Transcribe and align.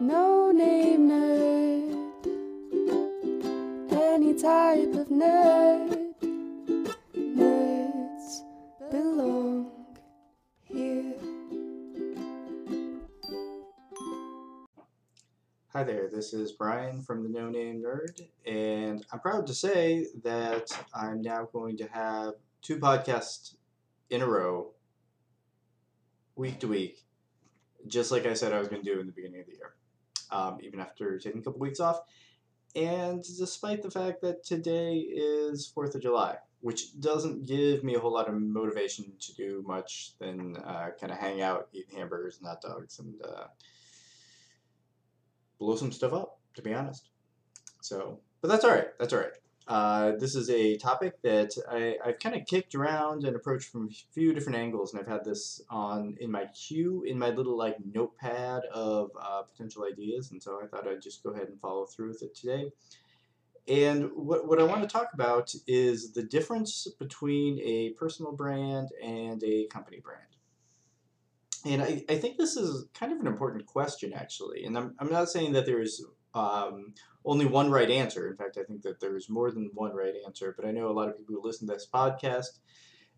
No 0.00 0.50
name 0.50 1.08
nerd. 1.08 1.90
Any 3.90 4.34
type 4.34 4.94
of 4.94 5.08
nerd. 5.08 6.14
Nerds 7.14 8.40
belong 8.90 9.70
here. 10.64 11.14
Hi 15.72 15.84
there, 15.84 16.10
this 16.12 16.34
is 16.34 16.52
Brian 16.52 17.00
from 17.00 17.22
the 17.22 17.28
No 17.30 17.48
Name 17.48 17.82
Nerd, 17.82 18.20
and 18.44 19.06
I'm 19.12 19.20
proud 19.20 19.46
to 19.46 19.54
say 19.54 20.08
that 20.24 20.66
I'm 20.92 21.22
now 21.22 21.48
going 21.50 21.78
to 21.78 21.86
have 21.86 22.34
two 22.60 22.78
podcasts 22.78 23.54
in 24.10 24.20
a 24.20 24.26
row, 24.26 24.72
week 26.36 26.58
to 26.60 26.68
week, 26.68 27.04
just 27.86 28.10
like 28.10 28.26
I 28.26 28.34
said 28.34 28.52
I 28.52 28.58
was 28.58 28.68
going 28.68 28.82
to 28.82 28.94
do 28.94 29.00
in 29.00 29.06
the 29.06 29.12
beginning 29.12 29.40
of 29.40 29.46
the 29.46 29.52
year, 29.52 29.74
um, 30.30 30.58
even 30.62 30.80
after 30.80 31.18
taking 31.18 31.40
a 31.40 31.44
couple 31.44 31.60
weeks 31.60 31.80
off. 31.80 32.00
And 32.76 33.22
despite 33.22 33.82
the 33.82 33.90
fact 33.90 34.22
that 34.22 34.44
today 34.44 34.98
is 34.98 35.72
4th 35.76 35.94
of 35.96 36.02
July, 36.02 36.36
which 36.60 36.98
doesn't 37.00 37.46
give 37.46 37.82
me 37.82 37.94
a 37.94 37.98
whole 37.98 38.12
lot 38.12 38.28
of 38.28 38.34
motivation 38.34 39.12
to 39.18 39.34
do 39.34 39.64
much 39.66 40.12
than 40.18 40.56
uh, 40.58 40.90
kind 41.00 41.12
of 41.12 41.18
hang 41.18 41.40
out, 41.40 41.68
eat 41.72 41.86
hamburgers 41.94 42.38
and 42.38 42.46
hot 42.46 42.60
dogs, 42.60 42.98
and 42.98 43.14
uh, 43.22 43.46
blow 45.58 45.74
some 45.74 45.90
stuff 45.90 46.12
up, 46.12 46.38
to 46.54 46.62
be 46.62 46.74
honest. 46.74 47.08
So, 47.80 48.20
but 48.40 48.48
that's 48.48 48.64
all 48.64 48.70
right. 48.70 48.88
That's 48.98 49.12
all 49.12 49.20
right. 49.20 49.32
Uh, 49.68 50.12
this 50.18 50.34
is 50.34 50.50
a 50.50 50.76
topic 50.78 51.22
that 51.22 51.50
I, 51.70 51.96
I've 52.04 52.18
kind 52.18 52.34
of 52.34 52.44
kicked 52.46 52.74
around 52.74 53.24
and 53.24 53.36
approached 53.36 53.70
from 53.70 53.88
a 53.88 54.12
few 54.12 54.32
different 54.32 54.58
angles, 54.58 54.92
and 54.92 55.00
I've 55.00 55.06
had 55.06 55.24
this 55.24 55.60
on 55.70 56.16
in 56.20 56.30
my 56.30 56.46
queue, 56.46 57.04
in 57.06 57.18
my 57.18 57.30
little 57.30 57.56
like 57.56 57.76
notepad 57.84 58.62
of 58.72 59.10
uh, 59.20 59.42
potential 59.42 59.84
ideas, 59.84 60.32
and 60.32 60.42
so 60.42 60.60
I 60.62 60.66
thought 60.66 60.88
I'd 60.88 61.02
just 61.02 61.22
go 61.22 61.30
ahead 61.30 61.48
and 61.48 61.60
follow 61.60 61.86
through 61.86 62.08
with 62.08 62.22
it 62.22 62.34
today. 62.34 62.72
And 63.68 64.10
what, 64.14 64.48
what 64.48 64.58
I 64.58 64.64
want 64.64 64.82
to 64.82 64.88
talk 64.88 65.10
about 65.14 65.54
is 65.68 66.12
the 66.12 66.24
difference 66.24 66.88
between 66.98 67.60
a 67.60 67.90
personal 67.90 68.32
brand 68.32 68.88
and 69.00 69.40
a 69.44 69.66
company 69.66 70.00
brand. 70.00 70.24
And 71.64 71.82
I, 71.82 72.02
I 72.08 72.16
think 72.16 72.38
this 72.38 72.56
is 72.56 72.86
kind 72.94 73.12
of 73.12 73.20
an 73.20 73.26
important 73.26 73.66
question, 73.66 74.12
actually. 74.12 74.64
And 74.64 74.76
I'm, 74.76 74.94
I'm 74.98 75.10
not 75.10 75.28
saying 75.28 75.52
that 75.52 75.66
there's 75.66 76.02
um, 76.34 76.94
only 77.24 77.46
one 77.46 77.70
right 77.70 77.90
answer. 77.90 78.28
In 78.28 78.36
fact, 78.36 78.58
I 78.58 78.64
think 78.64 78.82
that 78.82 79.00
there's 79.00 79.28
more 79.28 79.50
than 79.50 79.70
one 79.74 79.94
right 79.94 80.14
answer. 80.24 80.54
But 80.56 80.66
I 80.66 80.70
know 80.70 80.88
a 80.88 80.92
lot 80.92 81.08
of 81.08 81.16
people 81.16 81.34
who 81.34 81.42
listen 81.42 81.66
to 81.68 81.74
this 81.74 81.86
podcast, 81.92 82.58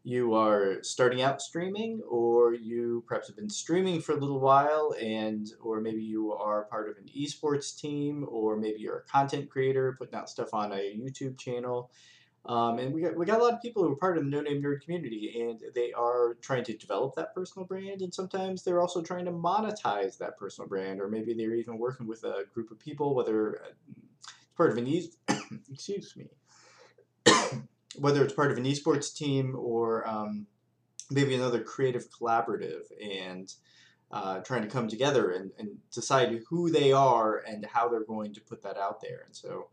you 0.05 0.35
are 0.35 0.83
starting 0.83 1.23
out 1.23 1.41
streaming, 1.41 2.01
or 2.09 2.55
you 2.55 3.05
perhaps 3.07 3.29
have 3.29 3.37
been 3.37 3.51
streaming 3.51 4.01
for 4.01 4.13
a 4.13 4.19
little 4.19 4.41
while, 4.41 4.95
and 5.01 5.49
or 5.63 5.81
maybe 5.81 6.03
you 6.03 6.33
are 6.33 6.65
part 6.65 6.89
of 6.89 6.97
an 6.97 7.07
esports 7.17 7.79
team, 7.79 8.27
or 8.29 8.57
maybe 8.57 8.81
you're 8.81 8.99
a 8.99 9.05
content 9.05 9.49
creator 9.49 9.95
putting 9.99 10.15
out 10.15 10.29
stuff 10.29 10.53
on 10.53 10.73
a 10.73 10.77
YouTube 10.77 11.39
channel. 11.39 11.91
Um, 12.45 12.81
and 12.81 12.93
we 12.93 13.03
got, 13.03 13.17
we 13.17 13.25
got 13.25 13.41
a 13.41 13.45
lot 13.45 13.55
of 13.55 13.63
people 13.63 13.85
who 13.85 13.93
are 13.93 13.97
part 13.97 14.19
of 14.19 14.25
the 14.25 14.31
No 14.31 14.41
Name 14.41 14.61
Nerd 14.61 14.83
community, 14.83 15.41
and 15.41 15.61
they 15.75 15.93
are 15.93 16.35
trying 16.41 16.65
to 16.65 16.77
develop 16.77 17.15
that 17.15 17.35
personal 17.35 17.67
brand, 17.67 18.03
and 18.03 18.13
sometimes 18.13 18.65
they're 18.65 18.81
also 18.81 19.01
trying 19.01 19.25
to 19.27 19.31
monetize 19.31 20.19
that 20.19 20.37
personal 20.37 20.69
brand, 20.69 21.01
or 21.01 21.09
maybe 21.09 21.35
they're 21.35 21.55
even 21.55 21.79
working 21.79 22.07
with 22.07 22.25
a 22.25 22.45
group 22.53 22.73
of 22.73 22.81
people, 22.81 23.15
whether 23.15 23.53
it's 23.55 24.57
part 24.57 24.73
of 24.73 24.77
an 24.77 24.89
e- 24.89 25.13
excuse 25.73 26.17
me, 26.17 26.27
whether 27.99 28.25
it's 28.25 28.35
part 28.35 28.51
of 28.51 28.59
an 28.59 28.65
esports 28.65 29.15
team 29.15 29.55
or 29.57 30.07
um, 30.09 30.47
maybe 31.13 31.37
another 31.37 31.63
creative 31.63 32.09
collaborative, 32.11 32.83
and 33.01 33.55
uh, 34.11 34.41
trying 34.41 34.63
to 34.63 34.69
come 34.69 34.89
together 34.89 35.31
and, 35.31 35.53
and 35.61 35.77
decide 35.93 36.43
who 36.49 36.71
they 36.71 36.91
are 36.91 37.39
and 37.39 37.65
how 37.67 37.89
they're 37.89 38.05
going 38.05 38.35
to 38.35 38.41
put 38.41 38.63
that 38.63 38.77
out 38.77 39.01
there, 39.01 39.23
and 39.27 39.37
so. 39.37 39.69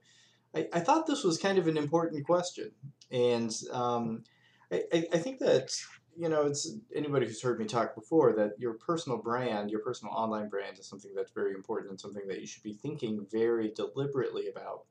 I, 0.55 0.67
I 0.73 0.79
thought 0.79 1.05
this 1.05 1.23
was 1.23 1.37
kind 1.37 1.57
of 1.57 1.67
an 1.67 1.77
important 1.77 2.25
question, 2.25 2.71
and 3.11 3.55
um, 3.71 4.23
I, 4.71 4.83
I, 4.93 5.07
I 5.13 5.17
think 5.17 5.39
that 5.39 5.71
you 6.17 6.29
know 6.29 6.43
it's 6.43 6.71
anybody 6.95 7.27
who's 7.27 7.41
heard 7.41 7.59
me 7.59 7.65
talk 7.65 7.95
before 7.95 8.33
that 8.33 8.53
your 8.57 8.73
personal 8.73 9.19
brand, 9.19 9.69
your 9.69 9.81
personal 9.81 10.13
online 10.13 10.49
brand, 10.49 10.79
is 10.79 10.87
something 10.87 11.11
that's 11.15 11.31
very 11.31 11.53
important 11.53 11.91
and 11.91 11.99
something 11.99 12.27
that 12.27 12.41
you 12.41 12.47
should 12.47 12.63
be 12.63 12.73
thinking 12.73 13.25
very 13.31 13.71
deliberately 13.75 14.47
about. 14.47 14.85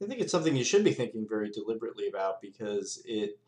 I 0.00 0.06
think 0.06 0.20
it's 0.20 0.30
something 0.30 0.54
you 0.54 0.64
should 0.64 0.84
be 0.84 0.92
thinking 0.92 1.26
very 1.28 1.50
deliberately 1.50 2.06
about 2.06 2.40
because 2.40 3.02
it 3.04 3.38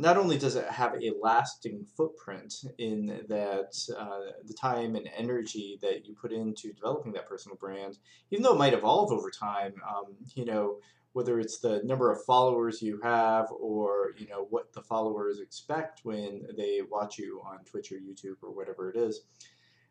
not 0.00 0.16
only 0.16 0.38
does 0.38 0.56
it 0.56 0.66
have 0.66 0.94
a 0.94 1.12
lasting 1.20 1.84
footprint 1.94 2.54
in 2.78 3.22
that 3.28 3.74
uh, 3.98 4.32
the 4.46 4.54
time 4.54 4.96
and 4.96 5.10
energy 5.14 5.78
that 5.82 6.06
you 6.06 6.14
put 6.14 6.32
into 6.32 6.72
developing 6.72 7.12
that 7.12 7.28
personal 7.28 7.56
brand, 7.58 7.98
even 8.30 8.42
though 8.42 8.54
it 8.54 8.58
might 8.58 8.72
evolve 8.72 9.12
over 9.12 9.30
time, 9.30 9.74
um, 9.86 10.16
you 10.34 10.46
know, 10.46 10.78
whether 11.12 11.38
it's 11.38 11.58
the 11.58 11.82
number 11.84 12.10
of 12.10 12.24
followers 12.24 12.80
you 12.80 12.98
have 13.02 13.48
or, 13.60 14.12
you 14.16 14.26
know, 14.26 14.46
what 14.48 14.72
the 14.72 14.80
followers 14.80 15.38
expect 15.38 16.00
when 16.02 16.46
they 16.56 16.80
watch 16.90 17.18
you 17.18 17.42
on 17.44 17.62
Twitch 17.64 17.92
or 17.92 17.96
YouTube 17.96 18.36
or 18.42 18.52
whatever 18.52 18.90
it 18.90 18.96
is, 18.96 19.20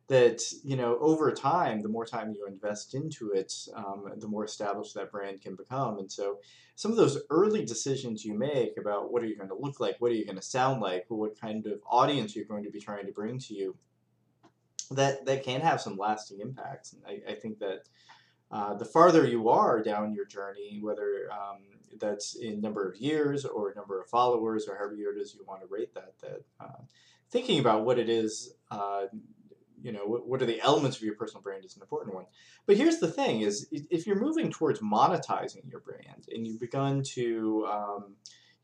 that, 0.09 0.41
you 0.63 0.75
know, 0.75 0.97
over 0.99 1.31
time, 1.31 1.81
the 1.81 1.87
more 1.87 2.05
time 2.05 2.33
you 2.33 2.47
invest 2.47 2.95
into 2.95 3.31
it, 3.31 3.53
um, 3.75 4.11
the 4.17 4.27
more 4.27 4.43
established 4.43 4.95
that 4.95 5.11
brand 5.11 5.39
can 5.39 5.55
become. 5.55 5.99
And 5.99 6.11
so 6.11 6.39
some 6.75 6.89
of 6.89 6.97
those 6.97 7.21
early 7.29 7.63
decisions 7.63 8.25
you 8.25 8.33
make 8.33 8.73
about 8.77 9.13
what 9.13 9.21
are 9.21 9.27
you 9.27 9.37
going 9.37 9.49
to 9.49 9.55
look 9.55 9.79
like, 9.79 9.97
what 9.99 10.11
are 10.11 10.15
you 10.15 10.25
going 10.25 10.35
to 10.35 10.41
sound 10.41 10.81
like, 10.81 11.05
what 11.09 11.39
kind 11.39 11.65
of 11.67 11.79
audience 11.85 12.35
you're 12.35 12.45
going 12.45 12.63
to 12.63 12.71
be 12.71 12.79
trying 12.79 13.05
to 13.05 13.11
bring 13.11 13.37
to 13.37 13.53
you, 13.53 13.75
that, 14.89 15.25
that 15.27 15.43
can 15.43 15.61
have 15.61 15.79
some 15.79 15.95
lasting 15.95 16.39
impacts. 16.39 16.93
And 16.93 17.03
I, 17.07 17.31
I 17.33 17.35
think 17.35 17.59
that 17.59 17.83
uh, 18.51 18.73
the 18.73 18.85
farther 18.85 19.27
you 19.27 19.49
are 19.49 19.83
down 19.83 20.15
your 20.15 20.25
journey, 20.25 20.79
whether 20.81 21.29
um, 21.31 21.59
that's 21.99 22.35
in 22.35 22.61
number 22.61 22.89
of 22.89 22.95
years 22.97 23.45
or 23.45 23.73
number 23.75 24.01
of 24.01 24.09
followers 24.09 24.67
or 24.67 24.75
however 24.75 24.95
it 24.95 25.21
is 25.21 25.35
you 25.35 25.45
want 25.47 25.61
to 25.61 25.67
rate 25.67 25.93
that, 25.93 26.13
that 26.21 26.41
uh, 26.59 26.81
thinking 27.29 27.59
about 27.59 27.85
what 27.85 27.99
it 27.99 28.09
is 28.09 28.55
uh, 28.71 29.03
you 29.81 29.91
know 29.91 30.05
what, 30.05 30.27
what 30.27 30.41
are 30.41 30.45
the 30.45 30.61
elements 30.61 30.97
of 30.97 31.03
your 31.03 31.15
personal 31.15 31.41
brand 31.41 31.65
is 31.65 31.75
an 31.75 31.81
important 31.81 32.15
one. 32.15 32.25
But 32.65 32.77
here's 32.77 32.99
the 32.99 33.11
thing 33.11 33.41
is 33.41 33.67
if 33.71 34.05
you're 34.05 34.19
moving 34.19 34.51
towards 34.51 34.79
monetizing 34.79 35.69
your 35.69 35.81
brand 35.81 36.27
and 36.31 36.45
you've 36.45 36.59
begun 36.59 37.03
to 37.15 37.67
um, 37.71 38.15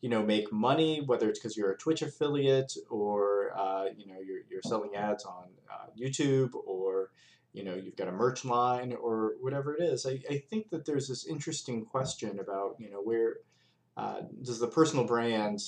you 0.01 0.09
know 0.09 0.23
make 0.23 0.51
money 0.51 1.01
whether 1.05 1.29
it's 1.29 1.39
because 1.39 1.57
you're 1.57 1.71
a 1.71 1.77
twitch 1.77 2.01
affiliate 2.01 2.73
or 2.89 3.51
uh, 3.57 3.85
you 3.95 4.07
know 4.07 4.19
you're, 4.25 4.41
you're 4.49 4.61
selling 4.63 4.95
ads 4.95 5.25
on 5.25 5.45
uh, 5.71 5.87
youtube 5.99 6.51
or 6.53 7.09
you 7.53 7.63
know 7.63 7.73
you've 7.73 7.95
got 7.95 8.07
a 8.07 8.11
merch 8.11 8.45
line 8.45 8.93
or 8.93 9.33
whatever 9.41 9.75
it 9.75 9.81
is 9.81 10.05
I, 10.05 10.21
I 10.29 10.37
think 10.37 10.69
that 10.69 10.85
there's 10.85 11.07
this 11.07 11.25
interesting 11.25 11.85
question 11.85 12.39
about 12.39 12.75
you 12.77 12.91
know 12.91 13.01
where 13.01 13.37
uh, 13.97 14.21
does 14.43 14.59
the 14.59 14.67
personal 14.67 15.05
brand 15.05 15.61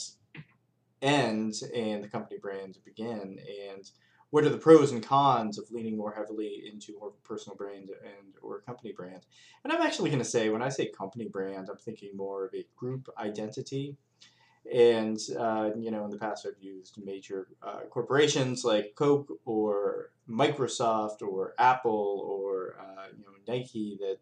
end 1.02 1.56
and 1.74 2.04
the 2.04 2.08
company 2.08 2.40
brand 2.40 2.78
begin? 2.84 3.40
And 3.70 3.90
what 4.30 4.44
are 4.44 4.50
the 4.50 4.58
pros 4.58 4.92
and 4.92 5.06
cons 5.06 5.58
of 5.58 5.72
leaning 5.72 5.98
more 5.98 6.14
heavily 6.14 6.64
into 6.72 6.98
more 7.00 7.14
personal 7.24 7.56
brand 7.56 7.90
and 7.90 8.36
or 8.42 8.60
company 8.62 8.92
brand? 8.92 9.26
And 9.64 9.72
i'm 9.72 9.82
actually 9.82 10.10
going 10.10 10.22
to 10.22 10.26
say 10.26 10.50
when 10.50 10.62
i 10.62 10.70
say 10.70 10.88
company 10.88 11.28
brand 11.28 11.70
i'm 11.70 11.78
thinking 11.78 12.12
more 12.16 12.46
of 12.46 12.54
a 12.54 12.66
group 12.76 13.10
identity. 13.18 13.96
And 14.74 15.18
uh, 15.40 15.70
you 15.78 15.92
know 15.92 16.04
in 16.04 16.12
the 16.12 16.18
past 16.18 16.46
i've 16.46 16.62
used 16.62 17.00
major 17.04 17.48
uh, 17.64 17.82
corporations 17.90 18.66
like 18.66 18.94
coke 18.96 19.30
or 19.46 20.12
microsoft 20.30 21.22
or 21.22 21.54
apple 21.58 22.28
or 22.30 22.76
uh, 22.78 23.08
you 23.18 23.24
know 23.24 23.32
nike 23.48 23.98
that 24.02 24.18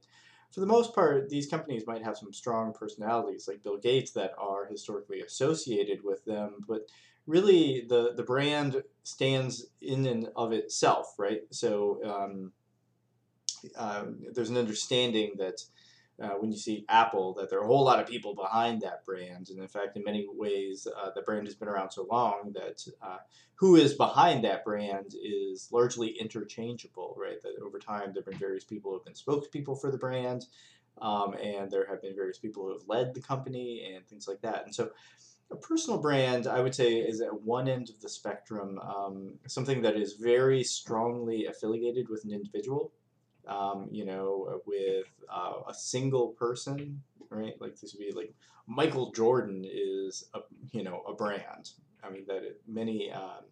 for 0.51 0.59
the 0.59 0.67
most 0.67 0.93
part 0.93 1.29
these 1.29 1.47
companies 1.47 1.87
might 1.87 2.03
have 2.03 2.15
some 2.15 2.31
strong 2.31 2.73
personalities 2.73 3.47
like 3.47 3.63
bill 3.63 3.77
gates 3.77 4.11
that 4.11 4.33
are 4.37 4.65
historically 4.67 5.21
associated 5.21 6.03
with 6.03 6.23
them. 6.25 6.63
But 6.67 6.87
really 7.27 7.85
the 7.87 8.13
the 8.15 8.23
brand 8.23 8.83
stands 9.05 9.67
in 9.81 10.07
and 10.07 10.29
of 10.35 10.51
itself, 10.51 11.13
right? 11.19 11.41
So 11.51 11.99
um, 12.03 12.51
um, 13.77 14.17
there's 14.33 14.49
an 14.49 14.57
understanding 14.57 15.33
that 15.37 15.61
uh, 16.19 16.29
when 16.39 16.51
you 16.51 16.57
see 16.57 16.85
Apple, 16.89 17.35
that 17.35 17.49
there 17.49 17.59
are 17.59 17.65
a 17.65 17.67
whole 17.67 17.83
lot 17.83 17.99
of 17.99 18.07
people 18.07 18.33
behind 18.33 18.81
that 18.81 19.05
brand, 19.05 19.49
and 19.49 19.59
in 19.59 19.67
fact, 19.67 19.95
in 19.95 20.03
many 20.03 20.25
ways, 20.27 20.87
uh, 20.87 21.09
the 21.13 21.21
brand 21.21 21.45
has 21.45 21.55
been 21.55 21.67
around 21.67 21.91
so 21.91 22.07
long 22.09 22.53
that 22.55 22.83
uh, 23.01 23.17
who 23.55 23.75
is 23.75 23.93
behind 23.93 24.43
that 24.43 24.65
brand 24.65 25.13
is 25.23 25.69
largely 25.71 26.09
interchangeable, 26.09 27.15
right? 27.19 27.41
That 27.43 27.61
over 27.63 27.77
time, 27.77 28.11
there 28.13 28.23
have 28.23 28.25
been 28.25 28.39
various 28.39 28.63
people 28.63 28.91
who 28.91 28.97
have 28.97 29.05
been 29.05 29.13
spokespeople 29.13 29.79
for 29.79 29.91
the 29.91 29.97
brand. 29.97 30.45
Um, 31.01 31.33
and 31.33 31.69
there 31.69 31.85
have 31.89 32.01
been 32.01 32.15
various 32.15 32.37
people 32.37 32.63
who 32.63 32.71
have 32.71 32.87
led 32.87 33.13
the 33.13 33.21
company 33.21 33.93
and 33.93 34.07
things 34.07 34.29
like 34.29 34.39
that. 34.43 34.63
And 34.63 34.73
so 34.73 34.91
a 35.51 35.55
personal 35.55 35.99
brand, 35.99 36.47
I 36.47 36.59
would 36.59 36.73
say, 36.73 36.95
is 36.95 37.21
at 37.21 37.41
one 37.41 37.67
end 37.67 37.89
of 37.89 38.01
the 38.01 38.09
spectrum, 38.09 38.79
um, 38.79 39.33
something 39.47 39.81
that 39.83 39.95
is 39.95 40.13
very 40.13 40.63
strongly 40.63 41.45
affiliated 41.45 42.09
with 42.09 42.23
an 42.25 42.31
individual. 42.31 42.91
Um, 43.47 43.89
you 43.91 44.05
know, 44.05 44.59
with 44.65 45.05
uh, 45.31 45.69
a 45.69 45.73
single 45.73 46.29
person, 46.29 47.03
right? 47.29 47.53
Like 47.59 47.79
this 47.79 47.93
would 47.93 48.03
be 48.03 48.11
like 48.11 48.33
Michael 48.67 49.11
Jordan 49.11 49.63
is 49.65 50.27
a 50.33 50.39
you 50.71 50.83
know 50.83 51.03
a 51.07 51.13
brand. 51.13 51.69
I 52.03 52.09
mean 52.09 52.25
that 52.27 52.43
it, 52.43 52.61
many 52.67 53.11
um, 53.11 53.45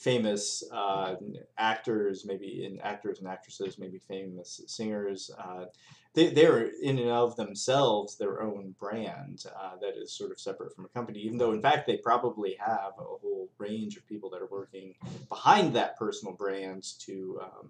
famous 0.00 0.64
uh, 0.72 1.14
actors, 1.58 2.24
maybe 2.24 2.64
in 2.64 2.80
actors 2.80 3.18
and 3.18 3.28
actresses, 3.28 3.78
maybe 3.78 3.98
famous 3.98 4.62
singers. 4.66 5.30
Uh, 5.38 5.66
they, 6.14 6.30
they're 6.30 6.70
in 6.82 6.98
and 6.98 7.10
of 7.10 7.36
themselves 7.36 8.16
their 8.16 8.40
own 8.40 8.74
brand 8.80 9.44
uh, 9.54 9.76
that 9.78 9.98
is 10.00 10.10
sort 10.10 10.30
of 10.30 10.40
separate 10.40 10.74
from 10.74 10.86
a 10.86 10.88
company, 10.88 11.18
even 11.20 11.36
though 11.36 11.52
in 11.52 11.60
fact 11.60 11.86
they 11.86 11.98
probably 11.98 12.56
have 12.58 12.92
a 12.98 13.02
whole 13.02 13.50
range 13.58 13.98
of 13.98 14.06
people 14.06 14.30
that 14.30 14.40
are 14.40 14.48
working 14.50 14.94
behind 15.28 15.74
that 15.74 15.98
personal 15.98 16.34
brand 16.34 16.82
to 16.98 17.38
um, 17.42 17.68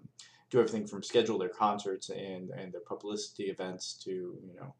do 0.49 0.59
everything 0.59 0.87
from 0.87 1.03
schedule 1.03 1.37
their 1.37 1.49
concerts 1.49 2.09
and, 2.09 2.49
and 2.51 2.71
their 2.71 2.81
publicity 2.81 3.49
events 3.49 3.93
to, 4.05 4.09
you 4.09 4.55
know, 4.55 4.73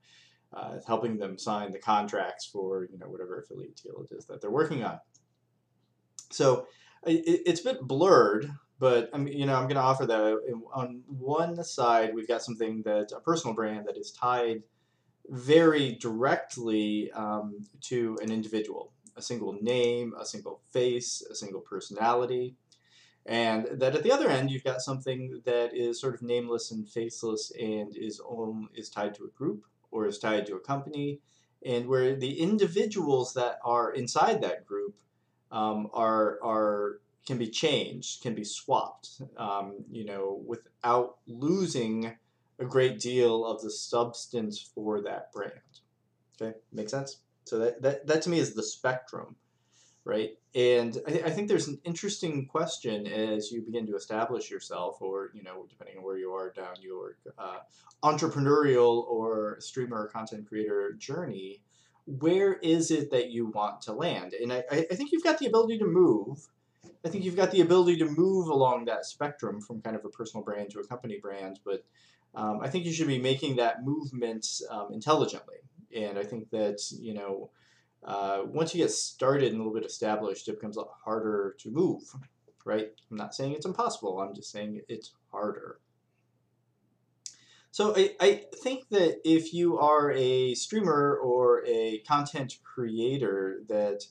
uh, 0.53 0.77
helping 0.88 1.18
them 1.18 1.38
sign 1.38 1.71
the 1.71 1.80
contracts 1.80 2.45
for, 2.45 2.88
you 2.92 2.98
know, 2.98 3.07
whatever 3.07 3.42
affiliate 3.42 3.75
deal 3.75 4.06
it 4.09 4.15
is 4.15 4.25
that 4.25 4.39
they're 4.42 4.50
working 4.50 4.83
on. 4.86 5.00
So 6.30 6.68
it, 7.06 7.42
it's 7.45 7.62
a 7.62 7.63
bit 7.63 7.81
blurred, 7.81 8.51
but 8.80 9.09
I'm, 9.13 9.27
you 9.27 9.45
know, 9.45 9.56
I'm 9.56 9.63
going 9.63 9.75
to 9.75 9.81
offer 9.81 10.06
that 10.06 10.39
on 10.74 11.03
one 11.07 11.63
side, 11.63 12.13
we've 12.13 12.27
got 12.27 12.44
something 12.44 12.81
that 12.83 13.12
a 13.15 13.19
personal 13.19 13.56
brand 13.56 13.88
that 13.88 13.98
is 13.98 14.12
tied 14.12 14.63
very 15.30 15.94
directly 15.94 17.12
um, 17.12 17.68
to 17.81 18.18
an 18.21 18.31
individual, 18.31 18.92
a 19.15 19.21
single 19.21 19.53
name, 19.62 20.13
a 20.19 20.25
single 20.25 20.62
face, 20.71 21.21
a 21.30 21.36
single 21.36 21.62
personality. 21.62 22.56
And 23.25 23.68
that 23.74 23.95
at 23.95 24.01
the 24.01 24.12
other 24.12 24.30
end, 24.30 24.50
you've 24.50 24.63
got 24.63 24.81
something 24.81 25.42
that 25.45 25.75
is 25.75 26.01
sort 26.01 26.15
of 26.15 26.24
nameless 26.24 26.71
and 26.71 26.89
faceless 26.89 27.51
and 27.51 27.95
is, 27.95 28.19
own, 28.27 28.69
is 28.74 28.89
tied 28.89 29.13
to 29.15 29.25
a 29.25 29.38
group 29.38 29.63
or 29.92 30.07
is 30.07 30.18
tied 30.18 30.48
to 30.48 30.56
a 30.56 30.59
company, 30.59 31.19
and 31.63 31.88
where 31.88 32.15
the 32.15 32.39
individuals 32.39 33.33
that 33.36 33.59
are 33.63 33.92
inside 33.92 34.42
that 34.42 34.65
group 34.65 34.95
um, 35.51 35.89
are 35.94 36.39
are 36.44 37.00
can 37.25 37.38
be 37.38 37.50
changed, 37.50 38.24
can 38.24 38.33
be 38.33 38.44
swapped, 38.44 39.21
um, 39.38 39.86
you 39.92 40.06
know, 40.06 40.42
without 40.45 41.18
losing 41.27 42.13
a 42.59 42.65
great 42.65 43.00
deal 43.00 43.45
of 43.45 43.62
the 43.62 43.69
substance 43.69 44.59
for 44.59 45.01
that 45.01 45.31
brand. 45.31 45.53
Okay, 46.42 46.57
make 46.71 46.89
sense? 46.89 47.18
So 47.44 47.59
that, 47.59 47.81
that, 47.81 48.07
that 48.07 48.21
to 48.24 48.30
me 48.30 48.39
is 48.39 48.53
the 48.53 48.63
spectrum, 48.63 49.36
right? 50.03 50.31
And 50.56 50.98
I, 51.07 51.24
I 51.25 51.30
think 51.30 51.48
there's 51.48 51.68
an 51.68 51.80
interesting 51.83 52.48
question 52.48 53.06
as 53.07 53.51
you 53.51 53.62
begin 53.62 53.86
to 53.88 53.95
establish 53.95 54.50
yourself, 54.50 55.01
or, 55.01 55.31
you 55.33 55.44
know, 55.44 55.65
depending 55.69 55.98
on 55.98 56.03
where 56.03 56.18
you 56.18 56.31
are 56.31 56.51
down 56.51 56.75
your 56.81 57.18
uh, 57.38 57.59
entrepreneurial 58.03 59.06
or 59.07 59.57
streamer 59.59 60.03
or 60.03 60.07
content 60.07 60.48
creator 60.48 60.94
journey, 60.94 61.62
where 62.19 62.53
is 62.53 62.91
it 62.91 63.11
that 63.11 63.29
you 63.29 63.47
want 63.47 63.81
to 63.83 63.93
land? 63.93 64.33
And 64.33 64.51
I, 64.51 64.63
I 64.69 64.81
think 64.95 65.11
you've 65.11 65.23
got 65.23 65.39
the 65.39 65.47
ability 65.47 65.77
to 65.79 65.85
move. 65.85 66.47
I 67.05 67.09
think 67.09 67.23
you've 67.23 67.35
got 67.35 67.51
the 67.51 67.61
ability 67.61 67.97
to 67.97 68.05
move 68.05 68.47
along 68.47 68.85
that 68.85 69.05
spectrum 69.05 69.61
from 69.61 69.81
kind 69.81 69.95
of 69.95 70.05
a 70.05 70.09
personal 70.09 70.43
brand 70.43 70.71
to 70.71 70.79
a 70.79 70.87
company 70.87 71.17
brand, 71.21 71.59
but 71.65 71.83
um, 72.35 72.59
I 72.61 72.69
think 72.69 72.85
you 72.85 72.93
should 72.93 73.07
be 73.07 73.19
making 73.19 73.57
that 73.57 73.83
movement 73.83 74.47
um, 74.69 74.89
intelligently. 74.93 75.57
And 75.95 76.17
I 76.17 76.23
think 76.23 76.49
that, 76.51 76.79
you 76.99 77.13
know, 77.13 77.49
uh, 78.03 78.43
once 78.45 78.73
you 78.73 78.81
get 78.83 78.91
started 78.91 79.51
and 79.51 79.55
a 79.55 79.63
little 79.63 79.73
bit 79.73 79.85
established, 79.85 80.47
it 80.47 80.53
becomes 80.53 80.77
a 80.77 80.81
lot 80.81 80.93
harder 81.03 81.55
to 81.59 81.69
move, 81.69 82.03
right? 82.65 82.89
I'm 83.09 83.17
not 83.17 83.35
saying 83.35 83.53
it's 83.53 83.65
impossible, 83.65 84.19
I'm 84.19 84.33
just 84.33 84.51
saying 84.51 84.81
it's 84.87 85.13
harder. 85.31 85.79
So 87.71 87.94
I, 87.95 88.15
I 88.19 88.44
think 88.62 88.89
that 88.89 89.21
if 89.23 89.53
you 89.53 89.79
are 89.79 90.12
a 90.12 90.53
streamer 90.56 91.15
or 91.15 91.63
a 91.65 92.00
content 92.07 92.57
creator, 92.63 93.62
that 93.69 94.03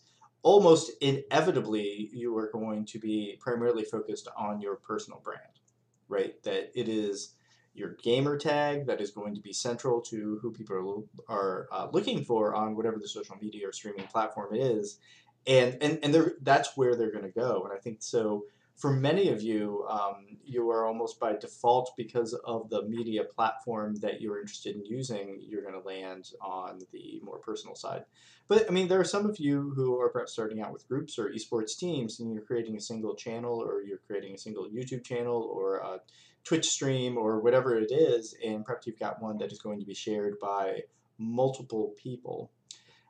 almost 0.43 0.91
inevitably 1.03 2.09
you 2.13 2.37
are 2.39 2.51
going 2.51 2.87
to 2.87 2.99
be 2.99 3.37
primarily 3.39 3.85
focused 3.85 4.29
on 4.37 4.63
your 4.63 4.77
personal 4.77 5.21
brand, 5.23 5.61
right? 6.09 6.43
That 6.45 6.71
it 6.75 6.89
is 6.89 7.35
your 7.75 7.97
gamer 8.03 8.39
tag 8.39 8.87
that 8.87 9.01
is 9.01 9.11
going 9.11 9.35
to 9.35 9.41
be 9.43 9.53
central 9.53 10.01
to 10.01 10.39
who 10.41 10.51
people 10.53 11.07
are, 11.29 11.37
are 11.37 11.69
uh, 11.71 11.89
looking 11.93 12.25
for 12.25 12.55
on 12.55 12.75
whatever 12.75 12.99
the 12.99 13.09
social 13.09 13.37
media 13.41 13.69
or 13.69 13.73
streaming 13.73 14.07
platform 14.07 14.55
is, 14.55 14.99
and 15.47 15.77
and 15.83 15.99
and 16.03 16.33
that's 16.43 16.77
where 16.77 16.97
they're 16.97 17.13
going 17.13 17.25
to 17.25 17.31
go. 17.31 17.63
And 17.65 17.73
I 17.73 17.81
think 17.81 17.99
so 18.01 18.45
for 18.81 18.91
many 18.91 19.29
of 19.29 19.43
you, 19.43 19.85
um, 19.91 20.39
you 20.43 20.71
are 20.71 20.87
almost 20.87 21.21
by 21.21 21.37
default 21.37 21.93
because 21.99 22.33
of 22.47 22.71
the 22.71 22.83
media 22.85 23.25
platform 23.25 23.95
that 23.97 24.23
you're 24.23 24.41
interested 24.41 24.75
in 24.75 24.85
using, 24.87 25.39
you're 25.47 25.61
going 25.61 25.75
to 25.75 25.87
land 25.87 26.31
on 26.41 26.79
the 26.91 27.21
more 27.23 27.39
personal 27.39 27.75
side. 27.75 28.05
But 28.49 28.67
I 28.69 28.73
mean, 28.73 28.89
there 28.89 28.99
are 28.99 29.05
some 29.05 29.27
of 29.27 29.39
you 29.39 29.73
who 29.77 30.01
are 30.01 30.09
perhaps 30.09 30.33
starting 30.33 30.63
out 30.63 30.73
with 30.73 30.89
groups 30.89 31.19
or 31.19 31.29
esports 31.29 31.77
teams, 31.79 32.21
and 32.21 32.33
you're 32.33 32.43
creating 32.43 32.75
a 32.75 32.81
single 32.81 33.15
channel, 33.15 33.63
or 33.63 33.83
you're 33.83 34.01
creating 34.07 34.35
a 34.35 34.39
single 34.39 34.67
YouTube 34.67 35.05
channel, 35.05 35.51
or 35.55 35.77
a 35.77 36.01
Twitch 36.43 36.67
stream, 36.67 37.19
or 37.19 37.39
whatever 37.39 37.79
it 37.79 37.93
is, 37.93 38.35
and 38.45 38.65
perhaps 38.65 38.87
you've 38.87 38.99
got 38.99 39.23
one 39.23 39.37
that 39.39 39.53
is 39.53 39.61
going 39.61 39.79
to 39.79 39.87
be 39.87 39.95
shared 39.95 40.39
by 40.41 40.81
multiple 41.19 41.95
people. 42.03 42.51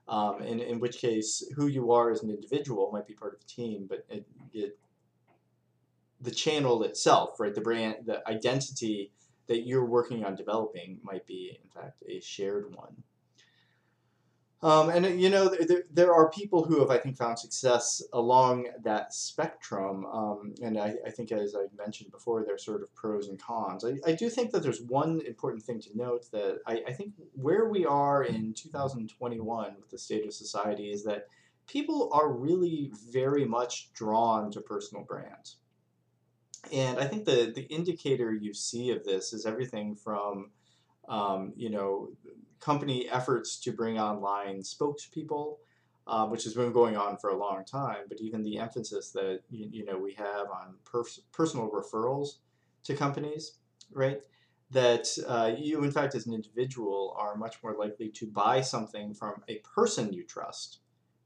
Um, 0.08 0.43
in, 0.43 0.58
in 0.58 0.81
which 0.81 0.99
case, 0.99 1.44
who 1.55 1.69
you 1.69 1.93
are 1.93 2.11
as 2.11 2.25
an 2.25 2.31
individual 2.31 2.90
might 2.93 3.06
be 3.06 3.14
part 3.14 3.34
of 3.34 3.40
a 3.40 3.44
team, 3.44 3.87
but 3.88 4.05
it, 4.08 4.26
it 4.52 4.76
the 6.20 6.31
channel 6.31 6.82
itself, 6.82 7.40
right? 7.40 7.55
The 7.55 7.61
brand, 7.61 7.96
the 8.05 8.26
identity 8.28 9.12
that 9.46 9.67
you're 9.67 9.84
working 9.84 10.25
on 10.25 10.37
developing 10.37 11.00
might 11.02 11.26
be, 11.26 11.58
in 11.62 11.70
fact, 11.70 12.02
a 12.08 12.20
shared 12.20 12.75
one. 12.75 13.02
Um, 14.62 14.90
and 14.90 15.19
you 15.19 15.31
know, 15.31 15.49
there, 15.49 15.84
there 15.90 16.14
are 16.14 16.31
people 16.31 16.64
who 16.64 16.81
have, 16.81 16.90
I 16.90 16.99
think, 16.99 17.17
found 17.17 17.38
success 17.38 18.02
along 18.12 18.69
that 18.84 19.14
spectrum. 19.14 20.05
Um, 20.05 20.55
and 20.62 20.78
I, 20.78 20.96
I, 21.06 21.11
think, 21.11 21.32
as 21.32 21.56
I 21.56 21.64
mentioned 21.82 22.11
before, 22.11 22.44
there's 22.44 22.64
sort 22.64 22.82
of 22.82 22.94
pros 22.94 23.28
and 23.28 23.40
cons. 23.40 23.84
I, 23.84 23.94
I, 24.06 24.12
do 24.12 24.28
think 24.28 24.50
that 24.50 24.62
there's 24.62 24.82
one 24.82 25.22
important 25.26 25.62
thing 25.62 25.81
to 25.81 25.96
note 25.96 26.31
that 26.32 26.58
I, 26.67 26.82
I 26.87 26.93
think 26.93 27.14
where 27.32 27.70
we 27.70 27.87
are 27.87 28.22
in 28.22 28.52
2021 28.52 29.76
with 29.81 29.90
the 29.90 29.99
state 29.99 30.26
of 30.26 30.34
society 30.34 30.90
is 30.90 31.05
that 31.05 31.28
people 31.67 32.11
are 32.12 32.31
really 32.31 32.93
very 33.11 33.46
much 33.46 33.90
drawn 33.94 34.50
to 34.50 34.61
personal 34.61 35.05
brands. 35.05 35.56
And 36.72 36.98
I 36.98 37.06
think 37.06 37.24
the, 37.24 37.52
the 37.54 37.62
indicator 37.62 38.32
you 38.32 38.54
see 38.54 38.90
of 38.90 39.04
this 39.04 39.32
is 39.32 39.46
everything 39.46 39.96
from, 39.96 40.50
um, 41.08 41.52
you 41.56 41.70
know, 41.70 42.10
company 42.60 43.08
efforts 43.08 43.58
to 43.60 43.72
bring 43.72 43.98
online 43.98 44.60
spokespeople, 44.60 45.56
uh, 46.06 46.26
which 46.26 46.44
has 46.44 46.54
been 46.54 46.72
going 46.72 46.96
on 46.96 47.16
for 47.16 47.30
a 47.30 47.36
long 47.36 47.64
time, 47.64 48.04
but 48.08 48.20
even 48.20 48.42
the 48.42 48.58
emphasis 48.58 49.10
that, 49.12 49.40
you, 49.50 49.68
you 49.70 49.84
know, 49.84 49.98
we 49.98 50.12
have 50.14 50.48
on 50.50 50.74
pers 50.84 51.20
personal 51.32 51.70
referrals 51.70 52.38
to 52.84 52.94
companies, 52.94 53.58
right? 53.92 54.20
That 54.70 55.08
uh, 55.26 55.52
you, 55.58 55.82
in 55.82 55.90
fact, 55.90 56.14
as 56.14 56.26
an 56.26 56.34
individual, 56.34 57.17
are 57.19 57.34
much 57.36 57.62
more 57.62 57.74
likely 57.74 58.10
to 58.10 58.26
buy 58.26 58.60
something 58.60 59.14
from 59.14 59.43
a 59.48 59.56
person 59.58 60.12
you 60.12 60.24
trust, 60.24 60.79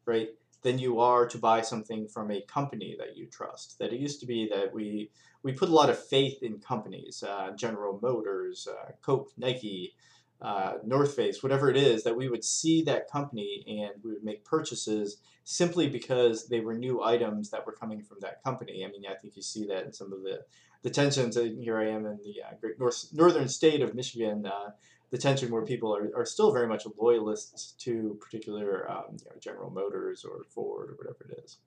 right? 0.07 0.31
Than 0.65 0.79
you 0.79 0.99
are 0.99 1.27
to 1.29 1.39
buy 1.39 1.61
something 1.61 2.09
from 2.09 2.31
a 2.31 2.41
company 2.43 2.97
that 2.99 3.17
you 3.17 3.27
trust. 3.27 3.79
That 3.79 3.93
it 3.93 4.01
used 4.01 4.19
to 4.21 4.27
be 4.27 4.49
that 4.49 4.75
we 4.75 5.11
we 5.43 5.53
put 5.53 5.69
a 5.69 5.73
lot 5.73 5.91
of 5.91 6.03
faith 6.03 6.43
in 6.43 6.59
companies, 6.59 7.23
uh, 7.23 7.51
General 7.55 8.01
Motors, 8.03 8.67
uh, 8.67 8.93
Coke, 9.03 9.31
Nike, 9.37 9.95
uh, 10.41 10.79
North 10.83 11.15
Face, 11.15 11.43
whatever 11.43 11.71
it 11.71 11.77
is, 11.77 12.03
that 12.03 12.17
we 12.17 12.31
would 12.31 12.43
see 12.43 12.83
that 12.85 13.11
company 13.11 13.63
and 13.67 14.03
we 14.03 14.15
would 14.15 14.25
make 14.25 14.43
purchases 14.45 15.19
simply 15.45 15.87
because 15.87 16.49
they 16.49 16.61
were 16.61 16.75
new 16.75 17.05
items 17.05 17.51
that 17.51 17.67
were 17.67 17.73
coming 17.73 18.03
from 18.03 18.17
that 18.23 18.43
company. 18.43 18.83
I 18.85 18.91
mean, 18.91 19.03
I 19.07 19.15
think 19.15 19.37
you 19.37 19.43
see 19.43 19.67
that 19.67 19.85
in 19.85 19.93
some 19.93 20.13
of 20.15 20.23
the 20.23 20.41
the 20.83 20.91
tensions. 20.91 21.37
And 21.37 21.63
here 21.63 21.79
I 21.79 21.89
am 21.89 22.07
in 22.07 22.19
the 22.25 22.43
uh, 22.43 22.55
great 22.61 22.79
north, 22.79 23.09
northern 23.13 23.49
state 23.49 23.83
of 23.83 23.95
Michigan 23.95 24.47
uh, 24.47 24.71
the 25.15 25.21
tension 25.21 25.49
where 25.53 25.63
people 25.63 25.95
are, 25.95 26.11
are 26.17 26.27
still 26.27 26.51
very 26.53 26.67
much 26.67 26.83
loyalists 26.99 27.75
to 27.79 28.19
particular 28.21 28.91
um, 28.91 29.05
you 29.13 29.27
know, 29.27 29.39
General 29.39 29.71
Motors 29.71 30.25
or 30.25 30.43
Ford 30.53 30.91
or 30.91 30.95
whatever 30.95 31.31
it 31.31 31.45
is. 31.45 31.59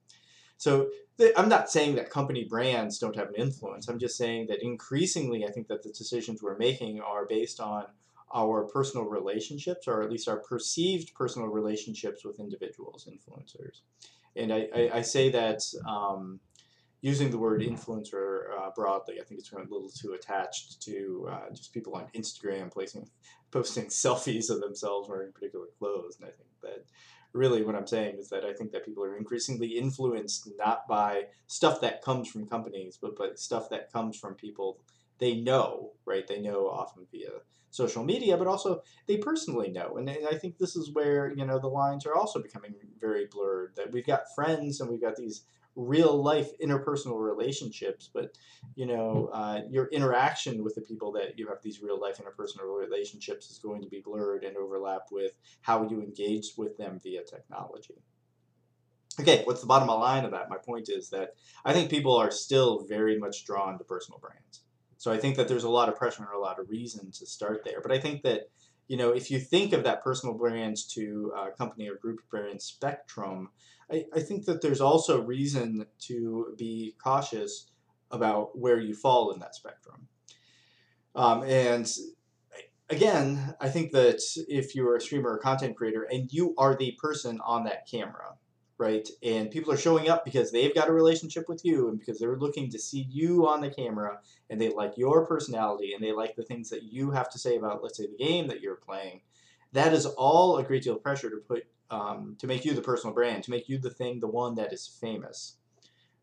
So 0.58 0.90
I'm 1.38 1.48
not 1.48 1.70
saying 1.70 1.96
that 1.96 2.10
company 2.10 2.44
brands 2.44 3.00
don't 3.00 3.16
have 3.16 3.30
an 3.30 3.36
influence. 3.36 3.88
I'm 3.88 4.00
just 4.00 4.18
saying 4.18 4.48
that 4.48 4.62
increasingly, 4.62 5.46
I 5.46 5.52
think 5.52 5.70
that 5.70 5.82
the 5.82 5.94
decisions 5.94 6.44
we're 6.44 6.58
making 6.58 7.00
are 7.00 7.26
based 7.26 7.62
on 7.62 7.86
our 8.36 8.66
personal 8.66 9.06
relationships, 9.06 9.88
or 9.88 10.04
at 10.04 10.12
least 10.12 10.28
our 10.28 10.40
perceived 10.40 11.16
personal 11.16 11.48
relationships 11.48 12.26
with 12.26 12.42
individuals, 12.42 13.08
influencers. 13.10 13.80
And 14.36 14.52
I, 14.52 14.68
I, 14.76 14.90
I 14.96 15.02
say 15.04 15.30
that 15.30 15.62
um, 15.88 16.42
using 17.02 17.30
the 17.30 17.38
word 17.38 17.62
influencer 17.62 18.52
uh, 18.58 18.70
broadly, 18.76 19.20
I 19.22 19.24
think 19.24 19.40
it's 19.40 19.52
a 19.52 19.58
little 19.58 19.90
too 19.90 20.14
attached 20.14 20.82
to 20.84 21.30
uh, 21.32 21.50
just 21.52 21.74
people 21.74 21.96
on 21.96 22.08
Instagram 22.16 22.72
placing, 22.72 23.10
posting 23.52 23.86
selfies 23.86 24.50
of 24.50 24.62
themselves 24.62 25.08
wearing 25.08 25.32
particular 25.32 25.68
clothes. 25.78 26.18
And 26.20 26.28
I 26.28 26.32
think 26.32 26.50
that 26.64 26.86
really 27.34 27.64
what 27.64 27.76
I'm 27.76 27.88
saying 27.88 28.18
is 28.18 28.30
that 28.30 28.44
I 28.44 28.54
think 28.54 28.72
that 28.72 28.86
people 28.86 29.04
are 29.04 29.18
increasingly 29.18 29.78
influenced 29.78 30.50
not 30.58 30.88
by 30.88 31.26
stuff 31.46 31.82
that 31.82 32.02
comes 32.02 32.28
from 32.28 32.48
companies, 32.48 32.98
but 33.00 33.16
by 33.16 33.30
stuff 33.36 33.70
that 33.70 33.92
comes 33.92 34.18
from 34.18 34.34
people 34.34 34.80
they 35.20 35.36
know, 35.36 35.94
right? 36.06 36.28
They 36.28 36.40
know 36.40 36.68
often 36.68 37.06
via 37.12 37.30
social 37.70 38.04
media, 38.04 38.38
but 38.38 38.48
also 38.48 38.82
they 39.08 39.18
personally 39.18 39.70
know. 39.70 39.98
And 39.98 40.10
I 40.10 40.38
think 40.38 40.58
this 40.58 40.76
is 40.76 40.92
where, 40.94 41.32
you 41.36 41.46
know, 41.46 41.60
the 41.60 41.68
lines 41.68 42.06
are 42.06 42.16
also 42.16 42.42
becoming 42.42 42.76
very 43.00 43.26
blurred, 43.26 43.74
that 43.76 43.92
we've 43.92 44.06
got 44.06 44.34
friends 44.36 44.80
and 44.80 44.90
we've 44.90 45.02
got 45.02 45.16
these 45.16 45.44
real 45.78 46.22
life 46.22 46.50
interpersonal 46.60 47.24
relationships, 47.24 48.10
but 48.12 48.36
you 48.76 48.86
know, 48.86 49.30
uh, 49.32 49.62
your 49.70 49.86
interaction 49.88 50.64
with 50.64 50.76
the 50.76 50.82
people 50.82 51.12
that 51.12 51.38
you 51.38 51.48
have 51.48 51.62
these 51.62 51.82
real 51.82 52.02
life 52.02 52.18
interpersonal 52.18 52.78
relationships 52.78 53.50
is 53.52 53.60
going 53.60 53.82
to 53.82 53.88
be 53.88 54.02
blurred 54.04 54.44
and 54.44 54.58
overlap 54.58 55.04
with 55.12 55.34
how 55.62 55.88
you 55.88 56.02
engage 56.02 56.54
with 56.58 56.78
them 56.78 57.00
via 57.02 57.24
technology. 57.24 58.02
Okay, 59.20 59.44
what's 59.46 59.62
the 59.62 59.68
bottom 59.68 59.88
line 59.88 60.26
of 60.26 60.32
that? 60.32 60.50
My 60.50 60.58
point 60.58 60.90
is 60.90 61.10
that 61.12 61.36
I 61.64 61.74
think 61.74 61.90
people 61.90 62.16
are 62.16 62.32
still 62.32 62.86
very 62.88 63.18
much 63.18 63.46
drawn 63.46 63.78
to 63.78 63.84
personal 63.84 64.20
brands. 64.20 64.64
So 64.98 65.12
I 65.12 65.18
think 65.18 65.38
that 65.38 65.48
there's 65.48 65.64
a 65.64 65.70
lot 65.70 65.90
of 65.90 65.96
pressure 65.96 66.24
and 66.24 66.34
a 66.36 66.40
lot 66.40 66.60
of 66.60 66.70
reason 66.70 67.12
to 67.12 67.26
start 67.26 67.64
there. 67.64 67.82
But 67.82 67.92
I 67.92 68.00
think 68.00 68.24
that, 68.24 68.50
you 68.88 68.98
know, 68.98 69.12
if 69.12 69.30
you 69.30 69.40
think 69.40 69.74
of 69.74 69.84
that 69.84 70.04
personal 70.04 70.36
brand 70.36 70.78
to 70.94 71.34
uh, 71.36 71.48
company 71.58 71.88
or 71.88 71.96
group 71.96 72.20
brand 72.30 72.62
spectrum, 72.62 73.50
I, 73.92 74.06
I 74.14 74.20
think 74.20 74.46
that 74.46 74.62
there's 74.62 74.82
also 74.82 75.22
reason 75.22 75.86
to 76.02 76.56
be 76.58 76.96
cautious 77.02 77.72
about 78.12 78.58
where 78.58 78.80
you 78.80 78.94
fall 78.94 79.32
in 79.32 79.40
that 79.40 79.56
spectrum. 79.56 80.08
Um, 81.16 81.44
and 81.44 81.90
again, 82.90 83.56
I 83.60 83.70
think 83.70 83.92
that 83.92 84.22
if 84.48 84.76
you're 84.76 84.96
a 84.96 85.02
streamer 85.02 85.32
or 85.32 85.38
content 85.38 85.76
creator 85.76 86.08
and 86.10 86.32
you 86.32 86.54
are 86.58 86.76
the 86.76 86.92
person 87.00 87.40
on 87.46 87.64
that 87.66 87.88
camera, 87.90 88.36
right? 88.78 89.08
And 89.24 89.50
people 89.50 89.74
are 89.74 89.78
showing 89.78 90.10
up 90.10 90.24
because 90.24 90.52
they've 90.52 90.76
got 90.76 90.90
a 90.90 90.94
relationship 90.94 91.50
with 91.50 91.66
you 91.66 91.90
and 91.90 92.00
because 92.00 92.20
they're 92.20 92.38
looking 92.38 92.70
to 92.72 92.80
see 92.80 93.08
you 93.10 93.48
on 93.48 93.62
the 93.62 93.72
camera 93.72 94.20
and 94.50 94.62
they 94.62 94.70
like 94.70 94.98
your 94.98 95.26
personality 95.26 95.94
and 95.94 96.04
they 96.04 96.12
like 96.12 96.36
the 96.36 96.44
things 96.44 96.70
that 96.70 96.84
you 96.84 97.12
have 97.12 97.30
to 97.32 97.40
say 97.40 97.58
about, 97.58 97.84
let's 97.84 97.98
say, 97.98 98.08
the 98.08 98.24
game 98.24 98.48
that 98.48 98.62
you're 98.62 98.76
playing. 98.76 99.22
That 99.74 99.94
is 99.94 100.06
all 100.06 100.58
a 100.58 100.64
great 100.64 100.84
deal 100.84 100.96
of 100.96 101.04
pressure 101.04 101.30
to 101.30 101.38
put 101.38 101.66
um, 101.90 102.36
to 102.40 102.48
make 102.48 102.66
you 102.66 102.74
the 102.74 102.82
personal 102.82 103.14
brand, 103.14 103.44
to 103.44 103.52
make 103.52 103.70
you 103.70 103.78
the 103.78 103.90
thing, 103.90 104.20
the 104.20 104.28
one 104.28 104.56
that 104.56 104.74
is 104.74 104.88
famous, 104.88 105.58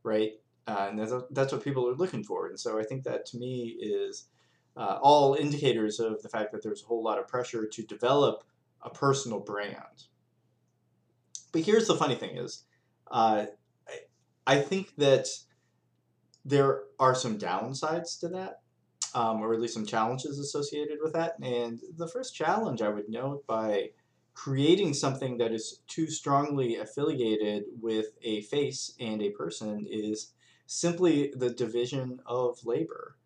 right? 0.03 0.33
Uh, 0.67 0.87
and 0.91 0.99
that's, 0.99 1.13
that's 1.31 1.53
what 1.53 1.65
people 1.65 1.89
are 1.89 1.95
looking 1.95 2.25
for. 2.25 2.47
And 2.49 2.59
so 2.59 2.79
I 2.79 2.85
think 2.85 3.05
that 3.05 3.27
to 3.27 3.39
me 3.39 3.77
is 3.81 4.27
uh, 4.77 4.99
all 5.03 5.35
indicators 5.35 6.01
of 6.01 6.23
the 6.23 6.29
fact 6.29 6.53
that 6.53 6.63
there's 6.63 6.83
a 6.83 6.87
whole 6.87 7.03
lot 7.03 7.19
of 7.19 7.29
pressure 7.29 7.67
to 7.67 7.83
develop 7.83 8.45
a 8.83 8.91
personal 8.91 9.41
brand. 9.41 10.05
But 11.53 11.63
here's 11.63 11.87
the 11.87 11.95
funny 11.95 12.17
thing 12.17 12.37
is, 12.37 12.65
uh, 13.11 13.47
I, 13.89 13.99
I 14.47 14.61
think 14.61 14.97
that 14.97 15.29
there 16.45 16.83
are 16.99 17.15
some 17.15 17.39
downsides 17.39 18.19
to 18.21 18.29
that, 18.29 18.61
um, 19.15 19.41
or 19.41 19.55
at 19.55 19.61
least 19.61 19.75
some 19.75 19.87
challenges 19.87 20.39
associated 20.39 20.99
with 21.03 21.13
that. 21.13 21.39
And 21.41 21.81
the 21.97 22.09
first 22.09 22.35
challenge 22.35 22.83
I 22.83 22.89
would 22.89 23.09
note 23.09 23.47
by 23.47 23.91
creating 24.35 24.93
something 24.93 25.39
that 25.39 25.53
is 25.53 25.81
too 25.87 26.09
strongly 26.09 26.77
affiliated 26.77 27.65
with 27.81 28.07
a 28.23 28.43
face 28.43 28.93
and 28.99 29.23
a 29.23 29.31
person 29.31 29.87
is 29.89 30.33
simply 30.67 31.33
the 31.37 31.51
division 31.51 32.21
of 32.27 32.59
labor. 32.65 33.17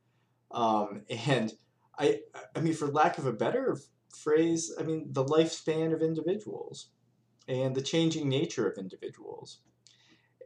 Um, 0.50 1.02
and 1.26 1.52
I, 1.98 2.20
I 2.54 2.60
mean, 2.60 2.74
for 2.74 2.86
lack 2.86 3.18
of 3.18 3.26
a 3.26 3.32
better 3.32 3.76
phrase, 4.14 4.72
I 4.78 4.82
mean, 4.82 5.08
the 5.10 5.24
lifespan 5.24 5.92
of 5.92 6.02
individuals 6.02 6.90
and 7.48 7.74
the 7.74 7.82
changing 7.82 8.28
nature 8.28 8.68
of 8.68 8.78
individuals. 8.78 9.60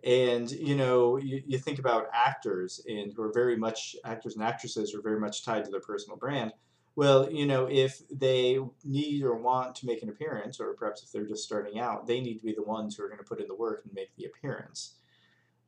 And, 0.04 0.50
you 0.50 0.74
know, 0.74 1.16
you, 1.16 1.42
you 1.46 1.58
think 1.58 1.78
about 1.78 2.06
actors 2.12 2.84
and 2.88 3.12
who 3.14 3.22
are 3.22 3.32
very 3.32 3.56
much, 3.56 3.94
actors 4.04 4.34
and 4.34 4.44
actresses 4.44 4.94
are 4.94 5.02
very 5.02 5.20
much 5.20 5.44
tied 5.44 5.64
to 5.64 5.70
their 5.70 5.80
personal 5.80 6.16
brand 6.16 6.52
well, 6.94 7.30
you 7.30 7.46
know, 7.46 7.66
if 7.70 8.02
they 8.10 8.58
need 8.84 9.22
or 9.22 9.34
want 9.36 9.74
to 9.76 9.86
make 9.86 10.02
an 10.02 10.08
appearance, 10.08 10.60
or 10.60 10.74
perhaps 10.74 11.02
if 11.02 11.10
they're 11.10 11.26
just 11.26 11.44
starting 11.44 11.80
out, 11.80 12.06
they 12.06 12.20
need 12.20 12.38
to 12.38 12.44
be 12.44 12.54
the 12.54 12.62
ones 12.62 12.96
who 12.96 13.04
are 13.04 13.08
going 13.08 13.18
to 13.18 13.24
put 13.24 13.40
in 13.40 13.48
the 13.48 13.54
work 13.54 13.82
and 13.84 13.94
make 13.94 14.14
the 14.16 14.26
appearance. 14.26 14.96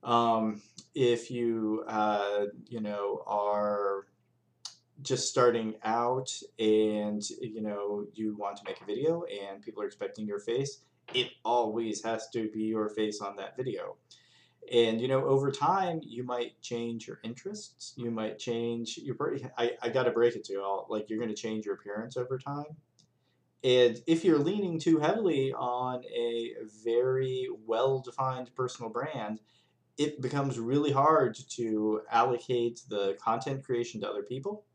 Um, 0.02 0.60
if 0.94 1.30
you, 1.30 1.84
uh, 1.88 2.46
you 2.68 2.80
know, 2.80 3.22
are 3.26 4.06
just 5.02 5.28
starting 5.28 5.74
out 5.82 6.30
and, 6.58 7.22
you 7.40 7.62
know, 7.62 8.06
you 8.12 8.36
want 8.36 8.58
to 8.58 8.64
make 8.66 8.80
a 8.80 8.84
video 8.84 9.24
and 9.24 9.62
people 9.62 9.82
are 9.82 9.86
expecting 9.86 10.26
your 10.26 10.40
face, 10.40 10.80
it 11.14 11.28
always 11.44 12.02
has 12.04 12.28
to 12.30 12.50
be 12.50 12.64
your 12.64 12.88
face 12.90 13.20
on 13.20 13.36
that 13.36 13.56
video. 13.56 13.96
And 14.72 15.00
you 15.00 15.08
know, 15.08 15.24
over 15.26 15.50
time, 15.50 16.00
you 16.02 16.24
might 16.24 16.60
change 16.62 17.06
your 17.06 17.20
interests. 17.22 17.92
You 17.96 18.10
might 18.10 18.38
change 18.38 18.98
your. 18.98 19.16
I, 19.58 19.72
I 19.82 19.88
got 19.90 20.04
to 20.04 20.10
break 20.10 20.36
it 20.36 20.44
to 20.44 20.52
you 20.54 20.62
all. 20.62 20.86
Like 20.88 21.10
you're 21.10 21.18
going 21.18 21.34
to 21.34 21.36
change 21.36 21.66
your 21.66 21.74
appearance 21.74 22.16
over 22.16 22.38
time. 22.38 22.76
And 23.62 24.02
if 24.06 24.24
you're 24.24 24.38
leaning 24.38 24.78
too 24.78 24.98
heavily 24.98 25.54
on 25.54 26.04
a 26.04 26.52
very 26.84 27.48
well-defined 27.66 28.54
personal 28.54 28.90
brand, 28.90 29.40
it 29.96 30.20
becomes 30.20 30.58
really 30.58 30.92
hard 30.92 31.34
to 31.50 32.02
allocate 32.10 32.82
the 32.90 33.16
content 33.22 33.64
creation 33.64 34.02
to 34.02 34.08
other 34.08 34.22
people. 34.22 34.66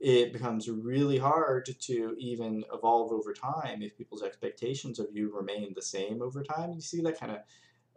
It 0.00 0.32
becomes 0.32 0.68
really 0.68 1.18
hard 1.18 1.68
to 1.80 2.14
even 2.18 2.64
evolve 2.72 3.12
over 3.12 3.32
time 3.32 3.82
if 3.82 3.96
people's 3.96 4.22
expectations 4.22 4.98
of 4.98 5.08
you 5.12 5.34
remain 5.34 5.72
the 5.74 5.82
same 5.82 6.20
over 6.22 6.42
time. 6.42 6.72
You 6.72 6.80
see 6.80 7.00
that 7.02 7.18
kind 7.18 7.32
of 7.32 7.38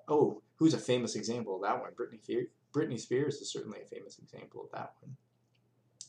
oh, 0.08 0.42
who's 0.56 0.74
a 0.74 0.80
famous 0.80 1.16
example 1.16 1.56
of 1.56 1.62
that 1.64 1.82
one? 1.82 1.92
Britney, 1.92 2.48
Britney 2.74 3.00
Spears 3.00 3.36
is 3.36 3.52
certainly 3.52 3.80
a 3.82 3.88
famous 3.88 4.20
example 4.20 4.64
of 4.64 4.72
that 4.72 4.94
one, 5.02 5.16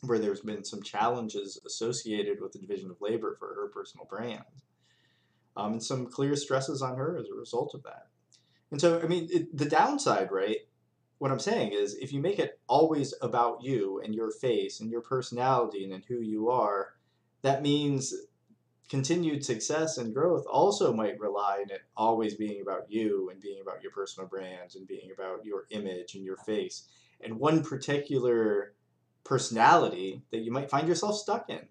where 0.02 0.18
there's 0.18 0.40
been 0.40 0.64
some 0.64 0.82
challenges 0.82 1.60
associated 1.66 2.40
with 2.40 2.52
the 2.52 2.58
division 2.58 2.90
of 2.90 3.00
labor 3.00 3.36
for 3.38 3.54
her 3.54 3.68
personal 3.68 4.06
brand, 4.06 4.44
um, 5.56 5.72
and 5.72 5.82
some 5.82 6.06
clear 6.06 6.36
stresses 6.36 6.82
on 6.82 6.96
her 6.96 7.16
as 7.18 7.26
a 7.28 7.38
result 7.38 7.74
of 7.74 7.82
that. 7.82 8.08
And 8.70 8.80
so, 8.80 9.00
I 9.00 9.06
mean, 9.06 9.28
it, 9.30 9.56
the 9.56 9.66
downside, 9.68 10.32
right? 10.32 10.58
What 11.18 11.30
I'm 11.30 11.38
saying 11.38 11.72
is, 11.72 11.94
if 11.94 12.12
you 12.12 12.20
make 12.20 12.38
it 12.38 12.58
always 12.66 13.14
about 13.22 13.62
you 13.62 14.00
and 14.02 14.14
your 14.14 14.30
face 14.30 14.80
and 14.80 14.90
your 14.90 15.02
personality 15.02 15.84
and 15.84 16.04
who 16.08 16.20
you 16.20 16.48
are, 16.48 16.94
that 17.42 17.62
means 17.62 18.14
continued 18.92 19.42
success 19.42 19.96
and 19.96 20.12
growth 20.12 20.44
also 20.46 20.92
might 20.92 21.18
rely 21.18 21.62
on 21.64 21.70
it 21.70 21.80
always 21.96 22.34
being 22.34 22.60
about 22.60 22.84
you 22.90 23.30
and 23.30 23.40
being 23.40 23.58
about 23.62 23.82
your 23.82 23.90
personal 23.90 24.28
brand 24.28 24.74
and 24.74 24.86
being 24.86 25.10
about 25.14 25.42
your 25.46 25.64
image 25.70 26.14
and 26.14 26.22
your 26.22 26.36
face 26.36 26.88
and 27.22 27.40
one 27.40 27.64
particular 27.64 28.74
personality 29.24 30.20
that 30.30 30.40
you 30.40 30.52
might 30.52 30.68
find 30.68 30.86
yourself 30.86 31.16
stuck 31.16 31.48
in, 31.48 31.66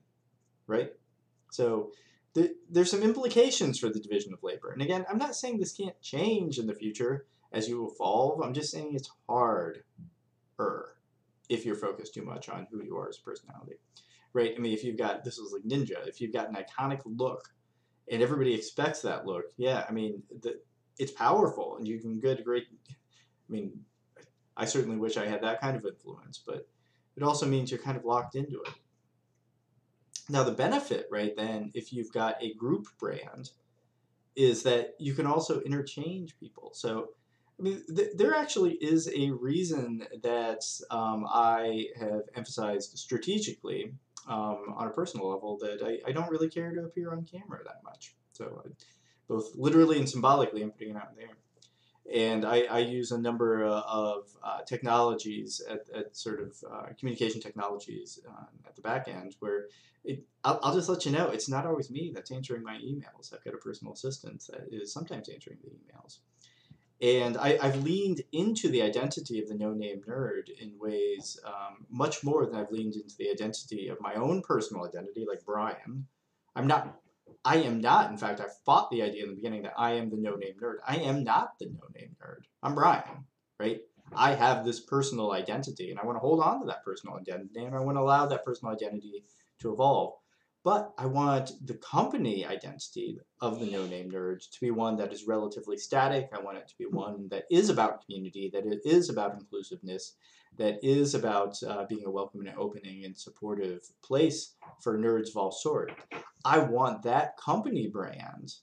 right? 0.66 0.94
So 1.52 1.92
th- 2.34 2.54
there's 2.72 2.90
some 2.90 3.04
implications 3.04 3.78
for 3.78 3.90
the 3.90 4.00
division 4.00 4.34
of 4.34 4.42
labor. 4.42 4.72
And 4.72 4.82
again, 4.82 5.06
I'm 5.08 5.20
not 5.20 5.36
saying 5.36 5.60
this 5.60 5.74
can't 5.74 6.02
change 6.02 6.58
in 6.58 6.66
the 6.66 6.74
future 6.74 7.28
as 7.52 7.70
you 7.70 7.88
evolve. 7.94 8.42
I'm 8.42 8.56
just 8.56 8.72
saying 8.72 8.96
it's 8.96 9.12
harder 9.30 9.86
if 11.52 11.66
you're 11.66 11.76
focused 11.76 12.14
too 12.16 12.24
much 12.24 12.50
on 12.50 12.66
who 12.72 12.84
you 12.84 12.98
are 12.98 13.10
as 13.10 13.20
a 13.20 13.22
personality 13.22 13.76
right? 14.34 14.54
I 14.56 14.60
mean, 14.60 14.74
if 14.74 14.84
you've 14.84 14.98
got 14.98 15.24
this 15.24 15.38
is 15.38 15.54
like 15.54 15.64
Ninja, 15.64 16.08
if 16.08 16.22
you've 16.22 16.34
got 16.34 16.50
an 16.50 16.56
iconic 16.56 17.02
look, 17.06 17.54
and 18.12 18.22
everybody 18.22 18.54
expects 18.54 19.02
that 19.02 19.26
look, 19.26 19.46
yeah, 19.58 19.86
I 19.88 19.92
mean, 19.92 20.24
the, 20.42 20.60
it's 20.98 21.12
powerful, 21.12 21.78
and 21.78 21.88
you 21.88 22.00
can 22.00 22.20
get 22.20 22.44
great. 22.44 22.68
I 22.90 22.94
mean, 23.50 23.72
I 24.56 24.66
certainly 24.66 24.98
wish 24.98 25.18
I 25.18 25.26
had 25.26 25.44
that 25.44 25.62
kind 25.62 25.76
of 25.76 25.86
influence, 25.86 26.42
but 26.46 26.68
it 27.16 27.24
also 27.24 27.46
means 27.46 27.72
you're 27.72 27.80
kind 27.80 27.98
of 27.98 28.06
locked 28.06 28.36
into 28.36 28.62
it. 28.62 28.74
Now, 30.30 30.44
the 30.44 30.52
benefit, 30.52 31.08
right, 31.12 31.36
then, 31.36 31.72
if 31.74 31.92
you've 31.92 32.12
got 32.12 32.42
a 32.42 32.54
group 32.54 32.88
brand, 33.00 33.52
is 34.36 34.64
that 34.64 34.94
you 34.98 35.14
can 35.14 35.26
also 35.26 35.60
interchange 35.62 36.40
people. 36.40 36.72
So, 36.74 37.10
there 38.16 38.36
actually 38.36 38.74
is 38.74 39.10
a 39.16 39.32
reason 39.32 40.06
that 40.24 40.64
um, 40.90 41.26
I 41.28 41.88
have 42.00 42.24
emphasized 42.36 42.98
strategically 42.98 43.94
um, 44.28 44.74
on 44.76 44.88
a 44.88 44.92
personal 44.92 45.30
level 45.30 45.58
that 45.60 45.82
I, 45.84 46.10
I 46.10 46.12
don't 46.12 46.30
really 46.30 46.50
care 46.50 46.74
to 46.74 46.84
appear 46.86 47.12
on 47.12 47.26
camera 47.26 47.60
that 47.64 47.82
much. 47.84 48.16
So, 48.34 48.64
both 49.28 49.52
literally 49.56 49.98
and 49.98 50.10
symbolically, 50.10 50.62
I'm 50.62 50.72
putting 50.72 50.92
it 50.92 50.96
out 50.98 51.16
there. 51.16 51.38
And 52.14 52.44
I, 52.44 52.64
I 52.64 52.80
use 52.80 53.12
a 53.12 53.18
number 53.18 53.64
uh, 53.64 53.82
of 53.88 54.28
uh, 54.44 54.62
technologies 54.64 55.62
at, 55.70 55.86
at 55.96 56.18
sort 56.18 56.42
of 56.42 56.58
uh, 56.70 56.88
communication 57.00 57.40
technologies 57.40 58.20
uh, 58.28 58.46
at 58.68 58.76
the 58.76 58.82
back 58.82 59.08
end 59.08 59.36
where 59.40 59.68
it, 60.04 60.24
I'll, 60.44 60.60
I'll 60.64 60.76
just 60.76 60.90
let 60.90 61.06
you 61.06 61.12
know 61.12 61.28
it's 61.28 61.48
not 61.48 61.66
always 61.66 61.90
me 61.90 62.12
that's 62.14 62.32
answering 62.32 62.64
my 62.64 62.76
emails. 62.78 63.34
I've 63.34 63.44
got 63.44 63.54
a 63.54 63.58
personal 63.58 63.94
assistant 63.94 64.44
that 64.50 64.68
is 64.72 64.92
sometimes 64.92 65.30
answering 65.30 65.58
the 65.64 65.70
emails. 65.70 66.18
And 67.02 67.36
I, 67.36 67.58
have 67.58 67.84
leaned 67.84 68.22
into 68.32 68.70
the 68.70 68.84
identity 68.84 69.42
of 69.42 69.50
the 69.50 69.56
no 69.56 69.74
name 69.74 70.02
nerd 70.08 70.50
in 70.60 70.78
ways 70.80 71.40
um, 71.46 71.88
much 71.90 72.24
more 72.24 72.46
than 72.46 72.56
I've 72.56 72.72
leaned 72.72 72.96
into 72.96 73.16
the 73.18 73.32
identity 73.32 73.88
of 73.88 74.00
my 74.00 74.14
own 74.14 74.44
personal 74.44 74.86
identity, 74.86 75.26
like 75.28 75.44
Brian. 75.44 76.06
I'm 76.56 76.68
not, 76.68 77.00
I 77.44 77.58
am 77.58 77.82
not, 77.82 78.12
in 78.12 78.18
fact, 78.18 78.40
I 78.40 78.46
fought 78.66 78.92
the 78.92 79.02
idea 79.02 79.24
in 79.24 79.30
the 79.30 79.36
beginning 79.36 79.64
that 79.64 79.74
I 79.78 79.94
am 79.94 80.12
the 80.12 80.18
no 80.18 80.36
name 80.36 80.54
nerd. 80.62 80.76
I 80.88 80.98
am 80.98 81.24
not 81.24 81.58
the 81.60 81.68
no 81.68 81.88
name 81.96 82.16
nerd. 82.24 82.44
I'm 82.62 82.76
Brian, 82.76 83.26
right? 83.60 83.82
I 84.16 84.36
have 84.36 84.64
this 84.64 84.80
personal 84.80 85.32
identity 85.32 85.90
and 85.90 86.00
I 86.00 86.06
want 86.06 86.18
to 86.18 86.20
hold 86.20 86.42
on 86.42 86.60
to 86.60 86.66
that 86.68 86.84
personal 86.84 87.16
identity 87.16 87.64
and 87.64 87.76
I 87.76 87.80
want 87.80 87.98
to 87.98 88.02
allow 88.02 88.28
that 88.28 88.46
personal 88.46 88.74
identity 88.74 89.24
to 89.62 89.74
evolve. 89.74 90.14
But 90.64 90.94
I 90.98 91.08
want 91.08 91.54
the 91.66 91.74
company 91.74 92.46
identity 92.46 93.20
of 93.40 93.60
the 93.60 93.66
No 93.66 93.88
Name 93.88 94.12
Nerd 94.12 94.48
to 94.48 94.62
be 94.62 94.70
one 94.70 94.96
that 94.98 95.12
is 95.12 95.26
relatively 95.26 95.78
static. 95.78 96.30
I 96.34 96.40
want 96.40 96.60
it 96.60 96.68
to 96.68 96.78
be 96.78 96.86
one 96.86 97.28
that 97.30 97.46
is 97.50 97.70
about 97.70 98.06
community, 98.06 98.52
that 98.54 98.68
it 98.68 98.82
is 98.86 99.10
about 99.10 99.34
inclusiveness, 99.34 100.14
that 100.58 100.78
is 100.84 101.16
about 101.16 101.58
uh, 101.64 101.86
being 101.90 102.06
a 102.06 102.12
welcoming 102.12 102.48
and 102.48 102.58
opening 102.60 103.06
and 103.06 103.18
supportive 103.18 103.82
place 104.04 104.54
for 104.82 104.98
nerds 104.98 105.30
of 105.30 105.38
all 105.38 105.52
sorts. 105.52 105.96
I 106.46 106.60
want 106.60 107.04
that 107.04 107.38
company 107.38 107.88
brand 107.88 108.54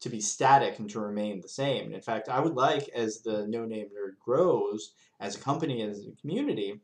to 0.00 0.10
be 0.10 0.20
static 0.20 0.78
and 0.78 0.90
to 0.90 1.00
remain 1.00 1.40
the 1.40 1.48
same. 1.48 1.86
And 1.86 1.94
in 1.94 2.02
fact, 2.02 2.28
I 2.28 2.40
would 2.40 2.54
like, 2.54 2.90
as 2.94 3.22
the 3.22 3.46
No 3.48 3.64
Name 3.64 3.86
Nerd 3.86 4.18
grows 4.22 4.92
as 5.20 5.36
a 5.36 5.40
company, 5.40 5.80
as 5.80 6.06
a 6.06 6.20
community, 6.20 6.82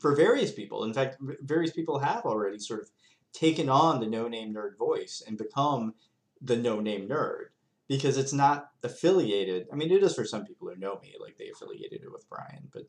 for 0.00 0.14
various 0.14 0.52
people. 0.52 0.84
In 0.84 0.94
fact, 0.94 1.16
various 1.40 1.72
people 1.72 1.98
have 1.98 2.24
already 2.24 2.60
sort 2.60 2.82
of 2.82 2.90
taken 3.36 3.68
on 3.68 4.00
the 4.00 4.06
no 4.06 4.28
name 4.28 4.54
nerd 4.54 4.78
voice 4.78 5.22
and 5.26 5.36
become 5.36 5.94
the 6.40 6.56
no 6.56 6.80
name 6.80 7.08
nerd 7.08 7.46
because 7.88 8.16
it's 8.16 8.32
not 8.32 8.70
affiliated. 8.82 9.66
I 9.72 9.76
mean, 9.76 9.92
it 9.92 10.02
is 10.02 10.14
for 10.14 10.24
some 10.24 10.44
people 10.44 10.68
who 10.68 10.76
know 10.76 10.98
me, 11.02 11.14
like 11.20 11.36
they 11.36 11.50
affiliated 11.50 12.02
it 12.02 12.12
with 12.12 12.28
Brian, 12.28 12.68
but 12.72 12.82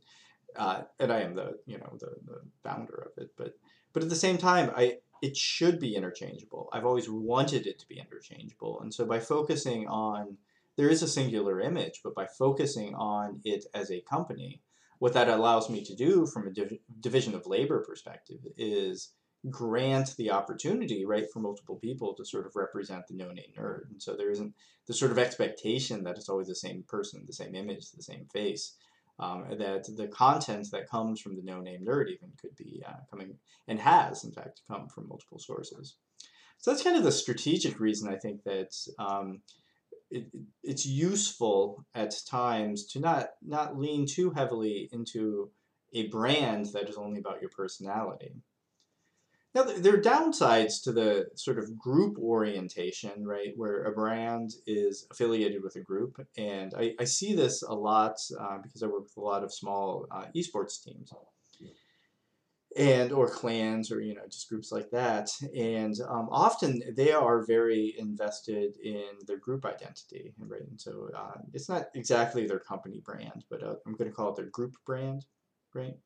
uh, 0.55 0.83
and 0.99 1.11
I 1.11 1.21
am 1.21 1.35
the 1.35 1.59
you 1.65 1.77
know 1.77 1.97
the, 1.99 2.15
the 2.25 2.41
founder 2.63 3.11
of 3.11 3.21
it. 3.21 3.31
But 3.37 3.57
but 3.93 4.03
at 4.03 4.09
the 4.09 4.15
same 4.15 4.37
time, 4.37 4.71
I 4.75 4.97
it 5.21 5.35
should 5.35 5.79
be 5.79 5.95
interchangeable. 5.95 6.69
I've 6.71 6.85
always 6.85 7.09
wanted 7.09 7.67
it 7.67 7.79
to 7.79 7.87
be 7.87 7.99
interchangeable, 7.99 8.79
and 8.81 8.93
so 8.93 9.05
by 9.05 9.19
focusing 9.19 9.87
on 9.87 10.37
there 10.77 10.89
is 10.89 11.01
a 11.01 11.07
singular 11.07 11.59
image, 11.59 12.01
but 12.03 12.15
by 12.15 12.27
focusing 12.27 12.93
on 12.95 13.41
it 13.43 13.65
as 13.73 13.91
a 13.91 14.01
company, 14.01 14.61
what 14.99 15.13
that 15.13 15.27
allows 15.27 15.69
me 15.69 15.83
to 15.83 15.95
do 15.95 16.27
from 16.27 16.47
a 16.47 16.51
div- 16.51 16.79
division 16.99 17.33
of 17.33 17.47
labor 17.47 17.83
perspective 17.83 18.39
is 18.55 19.11
grant 19.49 20.15
the 20.17 20.31
opportunity, 20.31 21.05
right, 21.05 21.29
for 21.31 21.39
multiple 21.39 21.75
people 21.75 22.13
to 22.15 22.25
sort 22.25 22.45
of 22.45 22.55
represent 22.55 23.07
the 23.07 23.15
no 23.15 23.31
name 23.31 23.53
nerd. 23.57 23.89
And 23.91 24.01
so 24.01 24.15
there 24.15 24.31
isn't 24.31 24.53
the 24.87 24.93
sort 24.93 25.11
of 25.11 25.19
expectation 25.19 26.03
that 26.03 26.17
it's 26.17 26.29
always 26.29 26.47
the 26.47 26.55
same 26.55 26.83
person, 26.87 27.23
the 27.25 27.33
same 27.33 27.55
image, 27.55 27.91
the 27.91 28.03
same 28.03 28.25
face. 28.33 28.73
Um, 29.19 29.45
that 29.57 29.87
the 29.97 30.07
content 30.07 30.67
that 30.71 30.87
comes 30.87 31.19
from 31.19 31.35
the 31.35 31.41
no 31.41 31.59
name 31.59 31.83
nerd 31.83 32.07
even 32.07 32.33
could 32.39 32.55
be 32.55 32.83
uh, 32.87 32.97
coming 33.09 33.35
and 33.67 33.79
has, 33.79 34.23
in 34.23 34.31
fact, 34.31 34.61
come 34.67 34.87
from 34.89 35.07
multiple 35.07 35.39
sources. 35.39 35.95
So 36.59 36.69
that's 36.71 36.83
kind 36.83 36.97
of 36.97 37.03
the 37.03 37.11
strategic 37.11 37.79
reason 37.79 38.09
I 38.09 38.17
think 38.17 38.43
that 38.43 38.75
um, 38.99 39.41
it, 40.11 40.27
it's 40.63 40.85
useful 40.85 41.85
at 41.95 42.15
times 42.27 42.85
to 42.87 42.99
not 42.99 43.29
not 43.41 43.77
lean 43.77 44.05
too 44.05 44.31
heavily 44.31 44.89
into 44.91 45.49
a 45.93 46.07
brand 46.07 46.67
that 46.73 46.89
is 46.89 46.97
only 46.97 47.19
about 47.19 47.41
your 47.41 47.49
personality. 47.49 48.35
Now, 49.55 49.63
there 49.63 49.95
are 49.95 50.01
downsides 50.01 50.83
to 50.83 50.91
the 50.91 51.29
sort 51.35 51.57
of 51.57 51.77
group 51.77 52.17
orientation, 52.19 53.25
right, 53.25 53.53
where 53.55 53.85
a 53.85 53.91
brand 53.91 54.51
is 54.67 55.07
affiliated 55.09 55.63
with 55.63 55.75
a 55.77 55.81
group. 55.81 56.19
And 56.37 56.73
I, 56.77 56.93
I 56.99 57.05
see 57.05 57.33
this 57.33 57.63
a 57.63 57.73
lot 57.73 58.17
uh, 58.39 58.59
because 58.61 58.83
I 58.83 58.87
work 58.87 59.03
with 59.03 59.17
a 59.17 59.21
lot 59.21 59.43
of 59.43 59.53
small 59.53 60.05
uh, 60.11 60.25
esports 60.35 60.83
teams 60.83 61.11
and 62.77 63.11
or 63.11 63.29
clans 63.29 63.91
or 63.91 64.01
you 64.01 64.13
know 64.13 64.25
just 64.29 64.49
groups 64.49 64.71
like 64.71 64.89
that 64.91 65.29
and 65.55 65.95
um, 66.07 66.27
often 66.31 66.81
they 66.95 67.11
are 67.11 67.45
very 67.45 67.95
invested 67.97 68.77
in 68.83 69.09
their 69.25 69.37
group 69.37 69.65
identity 69.65 70.33
right 70.37 70.61
and 70.61 70.79
so 70.79 71.09
uh, 71.15 71.39
it's 71.53 71.69
not 71.69 71.87
exactly 71.95 72.45
their 72.45 72.59
company 72.59 73.01
brand 73.03 73.45
but 73.49 73.63
uh, 73.63 73.75
i'm 73.85 73.93
going 73.93 74.09
to 74.09 74.15
call 74.15 74.29
it 74.29 74.35
their 74.35 74.45
group 74.45 74.75
brand 74.85 75.25
right 75.73 75.97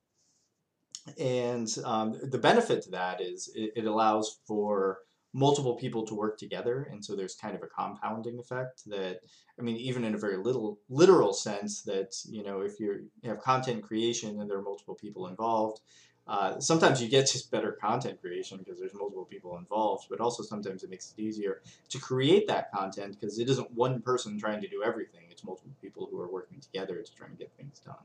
and 1.19 1.67
um, 1.85 2.17
the 2.23 2.37
benefit 2.37 2.83
to 2.83 2.91
that 2.91 3.21
is 3.21 3.51
it, 3.55 3.73
it, 3.75 3.85
allows 3.85 4.39
for 4.45 4.99
multiple 5.33 5.75
people 5.75 6.05
to 6.05 6.13
work 6.13 6.37
together 6.37 6.87
and 6.91 7.03
so 7.03 7.15
there's 7.15 7.35
kind 7.35 7.55
of 7.55 7.63
a 7.63 7.67
compounding 7.67 8.37
effect 8.37 8.83
that 8.85 9.21
i 9.57 9.61
mean 9.61 9.77
even 9.77 10.03
in 10.03 10.13
a 10.13 10.17
very 10.17 10.37
little 10.37 10.77
literal 10.89 11.33
sense 11.33 11.81
that 11.83 12.13
you 12.25 12.43
know 12.43 12.59
if 12.59 12.79
you 12.79 13.09
have 13.23 13.39
content 13.39 13.81
creation 13.81 14.39
and 14.39 14.49
there 14.49 14.57
are 14.57 14.61
multiple 14.61 14.95
people 14.95 15.27
involved 15.27 15.79
uh, 16.27 16.59
sometimes 16.59 17.01
you 17.01 17.09
get 17.09 17.29
just 17.29 17.51
better 17.51 17.71
content 17.71 18.21
creation 18.21 18.57
because 18.57 18.79
there's 18.79 18.93
multiple 18.93 19.25
people 19.25 19.57
involved, 19.57 20.07
but 20.09 20.19
also 20.19 20.43
sometimes 20.43 20.83
it 20.83 20.89
makes 20.89 21.13
it 21.17 21.21
easier 21.21 21.61
to 21.89 21.99
create 21.99 22.47
that 22.47 22.71
content 22.71 23.17
because 23.19 23.39
it 23.39 23.49
isn't 23.49 23.69
one 23.71 24.01
person 24.01 24.39
trying 24.39 24.61
to 24.61 24.67
do 24.67 24.83
everything. 24.83 25.23
It's 25.29 25.43
multiple 25.43 25.73
people 25.81 26.07
who 26.09 26.19
are 26.21 26.31
working 26.31 26.59
together 26.59 27.01
to 27.01 27.15
try 27.15 27.27
and 27.27 27.37
get 27.37 27.51
things 27.57 27.79
done. 27.79 27.95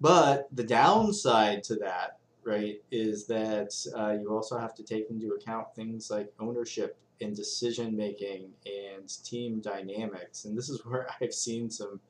But 0.00 0.48
the 0.52 0.64
downside 0.64 1.62
to 1.64 1.76
that, 1.76 2.18
right, 2.44 2.82
is 2.90 3.26
that 3.26 3.74
uh, 3.96 4.12
you 4.20 4.32
also 4.34 4.58
have 4.58 4.74
to 4.74 4.82
take 4.82 5.10
into 5.10 5.30
account 5.30 5.74
things 5.74 6.10
like 6.10 6.32
ownership 6.38 6.98
and 7.20 7.34
decision 7.34 7.96
making 7.96 8.50
and 8.66 9.08
team 9.24 9.60
dynamics. 9.60 10.44
And 10.44 10.56
this 10.56 10.68
is 10.68 10.84
where 10.86 11.08
I've 11.20 11.34
seen 11.34 11.70
some, 11.70 12.00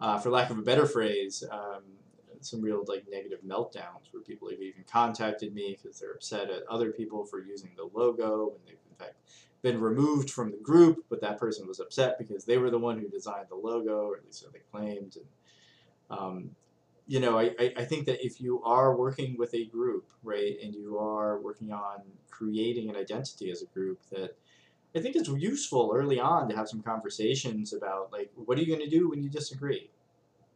uh, 0.00 0.18
for 0.18 0.30
lack 0.30 0.50
of 0.50 0.58
a 0.58 0.62
better 0.62 0.86
phrase, 0.86 1.44
um, 1.50 1.82
some 2.40 2.62
real 2.62 2.82
like 2.88 3.04
negative 3.10 3.40
meltdowns 3.46 4.12
where 4.12 4.22
people 4.22 4.48
have 4.50 4.60
even 4.60 4.82
contacted 4.90 5.54
me 5.54 5.76
because 5.76 6.00
they're 6.00 6.12
upset 6.12 6.48
at 6.50 6.62
other 6.68 6.90
people 6.90 7.24
for 7.24 7.38
using 7.38 7.70
the 7.76 7.88
logo 7.92 8.46
when 8.48 8.60
they've 8.66 8.78
in 8.90 8.96
fact 8.96 9.14
been 9.62 9.78
removed 9.78 10.30
from 10.30 10.50
the 10.50 10.56
group, 10.56 11.04
but 11.10 11.20
that 11.20 11.38
person 11.38 11.66
was 11.68 11.80
upset 11.80 12.18
because 12.18 12.44
they 12.46 12.56
were 12.56 12.70
the 12.70 12.78
one 12.78 12.98
who 12.98 13.08
designed 13.08 13.46
the 13.50 13.54
logo, 13.54 14.06
or 14.06 14.16
at 14.16 14.24
least 14.24 14.40
so 14.40 14.48
they 14.52 14.60
claimed. 14.72 15.16
And 15.16 16.18
um, 16.18 16.50
you 17.10 17.18
know, 17.18 17.40
I, 17.40 17.50
I 17.76 17.84
think 17.86 18.06
that 18.06 18.24
if 18.24 18.40
you 18.40 18.62
are 18.62 18.94
working 18.94 19.34
with 19.36 19.52
a 19.52 19.64
group, 19.64 20.12
right, 20.22 20.54
and 20.62 20.72
you 20.72 20.96
are 20.96 21.40
working 21.40 21.72
on 21.72 22.02
creating 22.30 22.88
an 22.88 22.94
identity 22.94 23.50
as 23.50 23.62
a 23.62 23.66
group, 23.66 23.98
that 24.12 24.36
I 24.94 25.00
think 25.00 25.16
it's 25.16 25.28
useful 25.28 25.90
early 25.92 26.20
on 26.20 26.48
to 26.48 26.54
have 26.54 26.68
some 26.68 26.82
conversations 26.82 27.72
about 27.72 28.12
like, 28.12 28.30
what 28.36 28.56
are 28.58 28.60
you 28.60 28.68
going 28.68 28.88
to 28.88 28.88
do 28.88 29.10
when 29.10 29.24
you 29.24 29.28
disagree? 29.28 29.90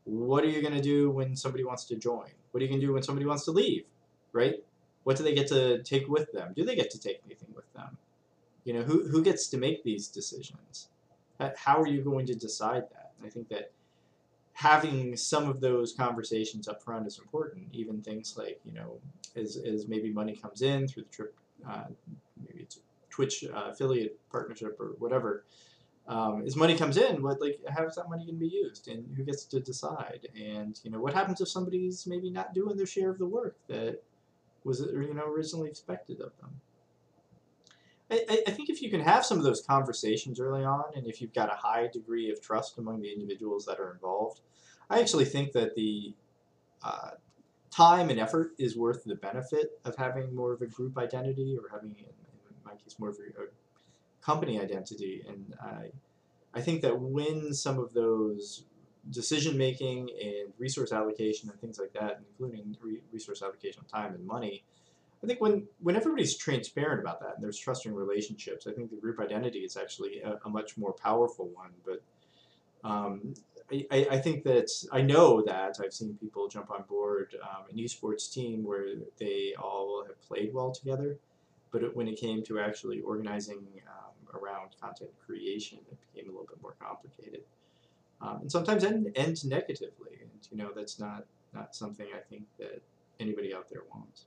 What 0.05 0.45
are 0.45 0.49
you 0.49 0.63
going 0.63 0.75
to 0.75 0.81
do 0.81 1.11
when 1.11 1.35
somebody 1.35 1.65
wants 1.65 1.87
to 1.87 1.97
join? 1.97 2.31
What 2.53 2.61
are 2.61 2.65
you 2.65 2.69
going 2.69 2.81
to 2.81 2.87
do 2.87 2.93
when 2.93 3.03
somebody 3.03 3.27
wants 3.27 3.45
to 3.47 3.51
leave? 3.51 3.87
Right? 4.33 4.63
What 5.03 5.17
do 5.17 5.25
they 5.25 5.35
get 5.35 5.49
to 5.49 5.83
take 5.83 6.07
with 6.09 6.31
them? 6.31 6.53
Do 6.55 6.65
they 6.65 6.77
get 6.77 6.89
to 6.91 7.01
take 7.01 7.21
anything 7.27 7.49
with 7.57 7.73
them? 7.73 7.99
You 8.63 8.75
know, 8.75 8.83
who, 8.83 9.09
who 9.09 9.25
gets 9.25 9.49
to 9.49 9.59
make 9.59 9.83
these 9.83 10.07
decisions? 10.07 10.89
How 11.57 11.81
are 11.81 11.89
you 11.89 12.01
going 12.01 12.27
to 12.27 12.35
decide 12.37 12.85
that? 12.93 13.11
I 13.25 13.29
think 13.29 13.49
that 13.49 13.73
having 14.55 15.17
some 15.17 15.49
of 15.49 15.61
those 15.61 15.93
conversations 15.93 16.69
up 16.69 16.83
front 16.83 17.07
is 17.07 17.19
important. 17.19 17.69
Even 17.73 18.01
things 18.01 18.37
like, 18.37 18.61
you 18.65 18.73
know, 18.73 18.99
as, 19.37 19.57
as 19.57 19.87
maybe 19.87 20.13
money 20.13 20.35
comes 20.35 20.63
in 20.63 20.89
through 20.89 21.03
the 21.03 21.09
trip, 21.11 21.35
uh, 21.69 21.85
maybe 22.41 22.61
it's 22.63 22.81
Twitch 23.11 23.45
uh, 23.45 23.71
affiliate 23.71 24.19
partnership 24.31 24.77
or 24.81 24.95
whatever, 24.99 25.45
um, 26.07 26.43
as 26.47 26.55
money 26.55 26.77
comes 26.77 26.99
in, 26.99 27.23
what 27.23 27.41
like 27.41 27.61
how's 27.69 27.95
that 27.95 28.11
money 28.11 28.25
going 28.27 28.37
to 28.37 28.41
be 28.41 28.49
used, 28.49 28.89
and 28.89 29.07
who 29.17 29.25
gets 29.25 29.45
to 29.47 29.61
decide? 29.61 30.29
And 30.39 30.79
you 30.83 30.91
know, 30.91 31.01
what 31.01 31.15
happens 31.15 31.41
if 31.41 31.49
somebody's 31.49 32.07
maybe 32.07 32.31
not 32.31 32.53
doing 32.53 32.77
their 32.77 32.87
share 32.87 33.11
of 33.11 33.19
the 33.19 33.27
work 33.27 33.57
that 33.69 34.03
was 34.65 34.81
you 34.81 35.15
know 35.15 35.25
originally 35.25 35.71
expected 35.71 36.21
of 36.21 36.33
them? 36.41 36.61
I, 38.11 38.43
I 38.47 38.51
think 38.51 38.69
if 38.69 38.83
you 38.83 38.91
can 38.91 39.01
have 39.01 39.25
some 39.25 39.39
of 39.39 39.45
those 39.45 39.63
conversations 39.63 40.39
early 40.39 40.65
on, 40.65 40.85
and 40.95 41.07
if 41.07 41.21
you've 41.21 41.33
got 41.33 41.53
a 41.53 41.57
high 41.57 41.89
degree 41.93 42.31
of 42.31 42.41
trust 42.41 42.79
among 42.79 43.01
the 43.01 43.13
individuals 43.13 43.65
that 43.67 43.81
are 43.81 43.93
involved, 43.93 44.41
I 44.91 45.01
actually 45.01 45.25
think 45.25 45.53
that 45.53 45.75
the 45.75 46.15
uh, 46.83 47.11
time 47.71 48.11
and 48.11 48.21
effort 48.21 48.53
is 48.59 48.77
worth 48.77 49.05
the 49.05 49.15
benefit 49.15 49.81
of 49.85 49.97
having 49.97 50.35
more 50.35 50.53
of 50.53 50.63
a 50.63 50.67
group 50.67 50.99
identity 50.99 51.57
or 51.61 51.69
having, 51.71 51.97
in, 51.99 52.05
my 52.65 52.73
case, 52.73 52.97
more 52.99 53.09
of 53.09 53.17
a, 53.17 53.43
a 53.43 53.47
company 54.21 54.61
identity. 54.61 55.25
And 55.27 55.55
I, 55.61 55.91
I 56.53 56.61
think 56.61 56.83
that 56.83 57.01
when 57.01 57.53
some 57.55 57.79
of 57.79 57.95
those 57.95 58.65
decision 59.11 59.59
making 59.59 60.09
and 60.23 60.53
resource 60.59 60.93
allocation 60.93 61.51
and 61.51 61.61
things 61.61 61.79
like 61.79 61.93
that, 61.95 62.21
including 62.29 62.77
re- 62.81 63.03
resource 63.13 63.43
allocation 63.43 63.81
of 63.81 63.89
time 63.89 64.15
and 64.15 64.27
money, 64.27 64.65
I 65.25 65.27
think 65.27 65.41
when, 65.41 65.67
when 65.81 65.97
everybody's 65.97 66.37
transparent 66.37 67.01
about 67.01 67.21
that 67.21 67.35
and 67.37 67.43
there's 67.43 67.59
trusting 67.59 67.95
relationships, 67.95 68.67
I 68.67 68.73
think 68.73 68.91
the 68.91 68.97
group 68.97 69.19
identity 69.19 69.61
is 69.61 69.77
actually 69.77 70.21
a, 70.21 70.39
a 70.45 70.51
much 70.51 70.77
more 70.77 70.93
powerful 70.93 71.49
one. 71.49 71.71
But 71.85 72.03
um, 72.89 73.35
I, 73.73 74.07
I 74.11 74.19
think 74.19 74.45
that 74.45 74.71
I 74.93 75.01
know 75.01 75.43
that 75.43 75.79
I've 75.83 75.95
seen 75.95 76.19
people 76.21 76.49
jump 76.49 76.71
on 76.71 76.83
board 76.83 77.35
um, 77.43 77.65
an 77.71 77.79
esports 77.79 78.31
team 78.31 78.63
where 78.63 78.87
they 79.19 79.55
all 79.59 80.05
have 80.07 80.21
played 80.21 80.53
well 80.53 80.71
together, 80.71 81.17
but 81.73 81.83
it, 81.83 81.97
when 81.97 82.07
it 82.07 82.21
came 82.21 82.43
to 82.45 82.61
actually 82.61 83.01
organizing 83.01 83.67
um, 83.89 84.39
around 84.39 84.77
content 84.81 85.11
creation, 85.25 85.79
it 85.91 85.99
became 86.13 86.29
a 86.29 86.33
little 86.33 86.47
bit 86.47 86.61
more 86.61 86.77
complicated, 86.79 87.41
um, 88.21 88.43
and 88.43 88.53
sometimes 88.53 88.85
end, 88.85 89.11
ends 89.17 89.45
negatively. 89.45 90.19
And 90.21 90.31
you 90.51 90.59
know 90.59 90.71
that's 90.77 91.01
not 91.01 91.25
not 91.55 91.75
something 91.75 92.07
I 92.15 92.21
think 92.21 92.45
that 92.59 92.83
anybody 93.19 93.55
out 93.55 93.71
there 93.71 93.83
wants. 93.91 94.27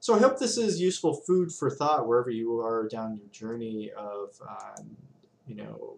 So 0.00 0.14
I 0.14 0.18
hope 0.18 0.38
this 0.38 0.56
is 0.56 0.80
useful 0.80 1.14
food 1.14 1.52
for 1.52 1.70
thought 1.70 2.06
wherever 2.06 2.30
you 2.30 2.60
are 2.60 2.86
down 2.86 3.16
your 3.16 3.28
journey 3.28 3.90
of 3.96 4.40
um, 4.48 4.96
you 5.46 5.56
know 5.56 5.96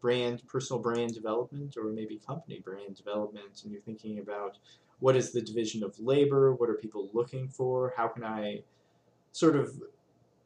brand 0.00 0.46
personal 0.46 0.82
brand 0.82 1.14
development 1.14 1.76
or 1.76 1.84
maybe 1.84 2.20
company 2.26 2.60
brand 2.62 2.96
development, 2.96 3.62
and 3.62 3.72
you're 3.72 3.80
thinking 3.80 4.18
about 4.18 4.58
what 5.00 5.16
is 5.16 5.32
the 5.32 5.40
division 5.40 5.82
of 5.82 5.98
labor, 5.98 6.54
what 6.54 6.68
are 6.68 6.74
people 6.74 7.08
looking 7.12 7.48
for, 7.48 7.94
how 7.96 8.08
can 8.08 8.24
I 8.24 8.62
sort 9.32 9.56
of 9.56 9.82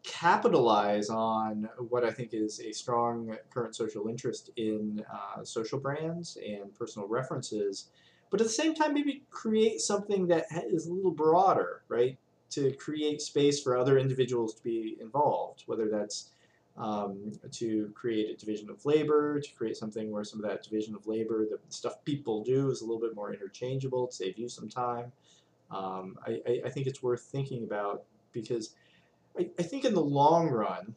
capitalize 0.03 1.11
on 1.11 1.69
what 1.89 2.05
I 2.05 2.11
think 2.11 2.33
is 2.33 2.61
a 2.61 2.73
strong 2.73 3.37
current 3.51 3.77
social 3.77 4.09
interest 4.09 4.51
in 4.57 5.05
uh, 5.13 5.45
social 5.45 5.79
brands 5.79 6.39
and 6.47 6.75
personal 6.75 7.09
references, 7.09 7.91
but 8.31 8.41
at 8.41 8.47
the 8.47 8.53
same 8.53 8.75
time, 8.75 8.95
maybe 8.95 9.23
create 9.31 9.81
something 9.81 10.29
that 10.29 10.47
is 10.71 10.87
a 10.87 10.93
little 10.93 11.11
broader, 11.11 11.83
right? 11.89 12.17
To 12.51 12.73
create 12.73 13.21
space 13.21 13.63
for 13.63 13.77
other 13.77 13.99
individuals 13.99 14.55
to 14.55 14.63
be 14.63 14.97
involved, 15.01 15.65
whether 15.67 15.89
that's 15.89 16.31
um, 16.79 17.33
to 17.53 17.91
create 17.95 18.31
a 18.31 18.37
division 18.37 18.71
of 18.71 18.85
labor, 18.87 19.41
to 19.41 19.53
create 19.55 19.77
something 19.77 20.11
where 20.11 20.25
some 20.25 20.43
of 20.43 20.49
that 20.49 20.63
division 20.63 20.95
of 20.95 21.07
labor, 21.07 21.45
the 21.51 21.59
stuff 21.69 22.03
people 22.05 22.43
do, 22.45 22.71
is 22.71 22.81
a 22.81 22.85
little 22.85 23.01
bit 23.01 23.15
more 23.15 23.33
interchangeable 23.33 24.07
to 24.07 24.15
save 24.15 24.39
you 24.39 24.49
some 24.49 24.69
time. 24.69 25.13
Um, 25.71 26.17
I, 26.27 26.41
I, 26.47 26.61
I 26.67 26.71
think 26.71 26.87
it's 26.87 27.03
worth 27.03 27.23
thinking 27.23 27.65
about 27.65 28.05
because 28.33 28.75
I, 29.39 29.51
I 29.59 29.63
think 29.63 29.85
in 29.85 29.93
the 29.93 30.01
long 30.01 30.49
run, 30.49 30.95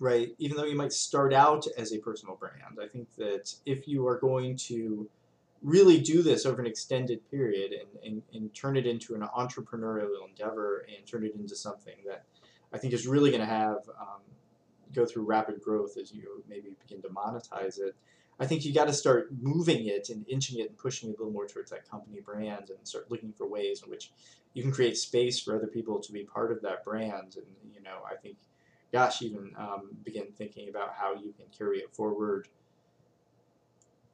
right, 0.00 0.34
even 0.38 0.56
though 0.56 0.64
you 0.64 0.76
might 0.76 0.92
start 0.92 1.32
out 1.32 1.66
as 1.78 1.92
a 1.92 1.98
personal 1.98 2.36
brand, 2.36 2.78
I 2.82 2.86
think 2.86 3.08
that 3.16 3.54
if 3.64 3.88
you 3.88 4.06
are 4.06 4.18
going 4.18 4.56
to 4.56 5.08
really 5.62 6.00
do 6.00 6.22
this 6.22 6.46
over 6.46 6.60
an 6.60 6.66
extended 6.66 7.28
period 7.30 7.72
and, 7.72 8.04
and, 8.04 8.22
and 8.34 8.54
turn 8.54 8.76
it 8.76 8.86
into 8.86 9.14
an 9.14 9.22
entrepreneurial 9.36 10.28
endeavor 10.28 10.86
and 10.96 11.06
turn 11.06 11.24
it 11.24 11.34
into 11.34 11.56
something 11.56 11.96
that 12.06 12.24
I 12.72 12.78
think 12.78 12.92
is 12.92 13.06
really 13.06 13.30
going 13.30 13.40
to 13.40 13.46
have 13.46 13.88
um, 14.00 14.20
go 14.94 15.06
through 15.06 15.24
rapid 15.24 15.60
growth 15.62 15.96
as 15.96 16.12
you 16.12 16.44
maybe 16.48 16.76
begin 16.80 17.02
to 17.02 17.08
monetize 17.08 17.78
it. 17.78 17.94
I 18.38 18.46
think 18.46 18.64
you 18.64 18.74
got 18.74 18.86
to 18.86 18.92
start 18.92 19.30
moving 19.40 19.86
it 19.86 20.10
and 20.10 20.26
inching 20.28 20.58
it 20.58 20.68
and 20.68 20.76
pushing 20.76 21.08
it 21.08 21.16
a 21.16 21.18
little 21.18 21.32
more 21.32 21.46
towards 21.46 21.70
that 21.70 21.88
company 21.88 22.20
brand 22.20 22.70
and 22.70 22.78
start 22.86 23.10
looking 23.10 23.32
for 23.32 23.48
ways 23.48 23.82
in 23.82 23.90
which 23.90 24.12
you 24.52 24.62
can 24.62 24.72
create 24.72 24.96
space 24.96 25.40
for 25.40 25.56
other 25.56 25.66
people 25.66 26.00
to 26.00 26.12
be 26.12 26.24
part 26.24 26.52
of 26.52 26.60
that 26.62 26.84
brand. 26.84 27.36
And, 27.36 27.46
you 27.74 27.82
know, 27.82 28.00
I 28.10 28.14
think, 28.16 28.36
gosh, 28.92 29.22
even 29.22 29.52
um, 29.56 29.88
begin 30.04 30.26
thinking 30.36 30.68
about 30.68 30.92
how 30.94 31.14
you 31.14 31.32
can 31.32 31.46
carry 31.56 31.78
it 31.78 31.94
forward 31.94 32.48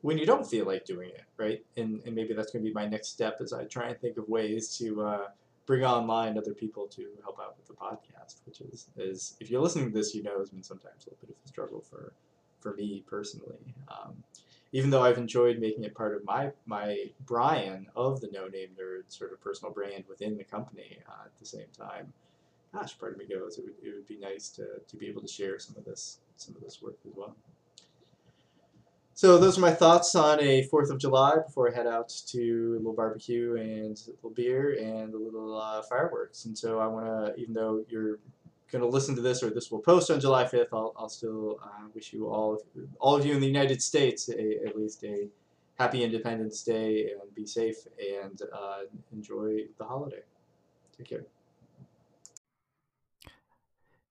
when 0.03 0.19
you 0.19 0.27
don't 0.27 0.47
feel 0.47 0.67
like 0.67 0.85
doing 0.85 1.09
it, 1.11 1.25
right? 1.37 1.65
And, 1.77 2.03
and 2.05 2.15
maybe 2.15 2.35
that's 2.35 2.53
going 2.53 2.65
to 2.65 2.69
be 2.69 2.75
my 2.75 2.87
next 2.87 3.09
step 3.09 3.39
as 3.41 3.53
I 3.53 3.65
try 3.65 3.89
and 3.89 3.99
think 4.01 4.19
of 4.19 4.29
ways 4.29 4.77
to 4.79 5.03
uh, 5.03 5.27
bring 5.65 5.85
online 5.85 6.37
other 6.37 6.55
people 6.55 6.87
to 6.89 7.07
help 7.23 7.41
out 7.41 7.57
with 7.57 7.69
the 7.69 7.75
podcast, 7.75 8.41
which 8.45 8.61
is, 8.61 8.89
is 8.97 9.37
if 9.41 9.51
you're 9.51 9.63
listening 9.63 9.87
to 9.87 9.95
this, 9.95 10.15
you 10.15 10.23
know, 10.23 10.39
has 10.39 10.51
been 10.51 10.63
sometimes 10.63 11.07
a 11.07 11.11
little 11.11 11.27
bit 11.27 11.31
of 11.31 11.37
a 11.45 11.49
struggle 11.49 11.81
for 11.81 12.13
for 12.61 12.75
me 12.75 13.03
personally. 13.09 13.75
Um, 13.89 14.23
even 14.73 14.89
though 14.89 15.03
I've 15.03 15.19
enjoyed 15.19 15.59
making 15.59 15.85
it 15.85 15.95
part 15.95 16.17
of 16.17 16.25
my 16.25 16.53
my 16.67 17.11
Brian 17.27 17.87
of 17.95 18.21
the 18.21 18.29
No 18.33 18.47
Name 18.47 18.71
Nerd 18.81 19.05
sort 19.09 19.33
of 19.33 19.41
personal 19.41 19.73
brand 19.73 20.05
within 20.09 20.37
the 20.37 20.45
company 20.45 20.99
uh, 21.09 21.27
at 21.27 21.39
the 21.39 21.47
same 21.47 21.67
time. 21.77 22.13
Gosh, 22.73 22.99
part 22.99 23.13
of 23.13 23.19
me 23.19 23.27
goes, 23.27 23.59
it 23.59 23.65
would, 23.65 23.75
it 23.83 23.95
would 23.95 24.09
be 24.09 24.17
nice 24.17 24.49
to, 24.51 24.67
to 24.89 24.97
be 24.97 25.07
able 25.07 25.21
to 25.21 25.29
share 25.29 25.59
some 25.59 25.77
of 25.77 25.85
this 25.85 26.19
some 26.37 26.57
of 26.57 26.63
this 26.63 26.81
work 26.81 26.97
as 27.07 27.13
well. 27.15 27.37
So 29.15 29.39
those 29.39 29.59
are 29.59 29.61
my 29.61 29.73
thoughts 29.73 30.15
on 30.15 30.41
a 30.41 30.63
Fourth 30.65 30.91
of 30.91 30.99
July 30.99 31.37
before 31.47 31.71
I 31.71 31.75
head 31.75 31.87
out 31.87 32.09
to 32.29 32.73
a 32.75 32.79
little 32.79 32.95
barbecue 32.95 33.57
and 33.57 34.01
a 34.07 34.11
little 34.11 34.31
beer 34.31 34.77
and 34.81 35.13
a 35.13 35.19
little 35.19 35.61
uh, 35.61 35.83
fireworks. 35.83 36.47
And 36.47 36.57
so 36.57 36.79
I 36.81 36.87
want 36.87 37.07
to, 37.07 37.41
even 37.41 37.53
though 37.53 37.85
you're 37.89 38.19
going 38.71 38.83
to 38.83 38.89
listen 38.89 39.15
to 39.17 39.21
this 39.21 39.43
or 39.43 39.51
this 39.51 39.71
will 39.71 39.81
post 39.81 40.11
on 40.11 40.19
July 40.19 40.45
5th, 40.45 40.69
I'll, 40.73 40.95
I'll 40.97 41.11
still 41.11 41.61
uh, 41.63 41.87
wish 41.95 42.15
you 42.15 42.27
all, 42.27 42.63
all 43.01 43.15
of 43.15 43.27
you 43.27 43.35
in 43.35 43.41
the 43.41 43.47
United 43.47 43.83
States, 43.83 44.31
a, 44.31 44.67
at 44.67 44.77
least 44.77 45.05
a 45.05 45.29
happy 45.79 46.03
Independence 46.03 46.63
Day 46.63 47.11
and 47.11 47.35
be 47.35 47.45
safe 47.45 47.77
and 47.99 48.41
uh, 48.53 48.81
enjoy 49.13 49.67
the 49.79 49.85
holiday. 49.85 50.23
Take 50.97 51.09
care. 51.09 51.25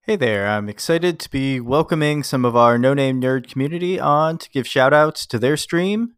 Hey 0.04 0.16
there, 0.16 0.48
I'm 0.48 0.68
excited 0.68 1.20
to 1.20 1.30
be 1.30 1.60
welcoming 1.60 2.24
some 2.24 2.44
of 2.44 2.56
our 2.56 2.76
no 2.76 2.92
name 2.92 3.20
nerd 3.22 3.48
community 3.48 4.00
on 4.00 4.36
to 4.38 4.50
give 4.50 4.66
shout 4.66 4.92
outs 4.92 5.26
to 5.26 5.38
their 5.38 5.56
stream. 5.56 6.14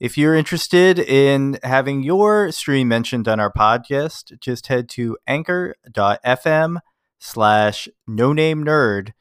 If 0.00 0.18
you're 0.18 0.34
interested 0.34 0.98
in 0.98 1.56
having 1.62 2.02
your 2.02 2.50
stream 2.50 2.88
mentioned 2.88 3.28
on 3.28 3.38
our 3.38 3.52
podcast, 3.52 4.36
just 4.40 4.66
head 4.66 4.88
to 4.88 5.16
anchor.fm 5.28 6.78
slash 7.20 7.88
no 8.04 8.32
name 8.32 8.64
nerd 8.64 9.12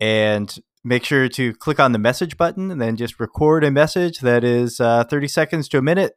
and 0.00 0.58
make 0.82 1.04
sure 1.04 1.28
to 1.28 1.52
click 1.52 1.78
on 1.78 1.92
the 1.92 1.98
message 1.98 2.38
button 2.38 2.70
and 2.70 2.80
then 2.80 2.96
just 2.96 3.20
record 3.20 3.64
a 3.64 3.70
message 3.70 4.20
that 4.20 4.44
is 4.44 4.80
uh, 4.80 5.04
30 5.04 5.28
seconds 5.28 5.68
to 5.68 5.76
a 5.76 5.82
minute. 5.82 6.14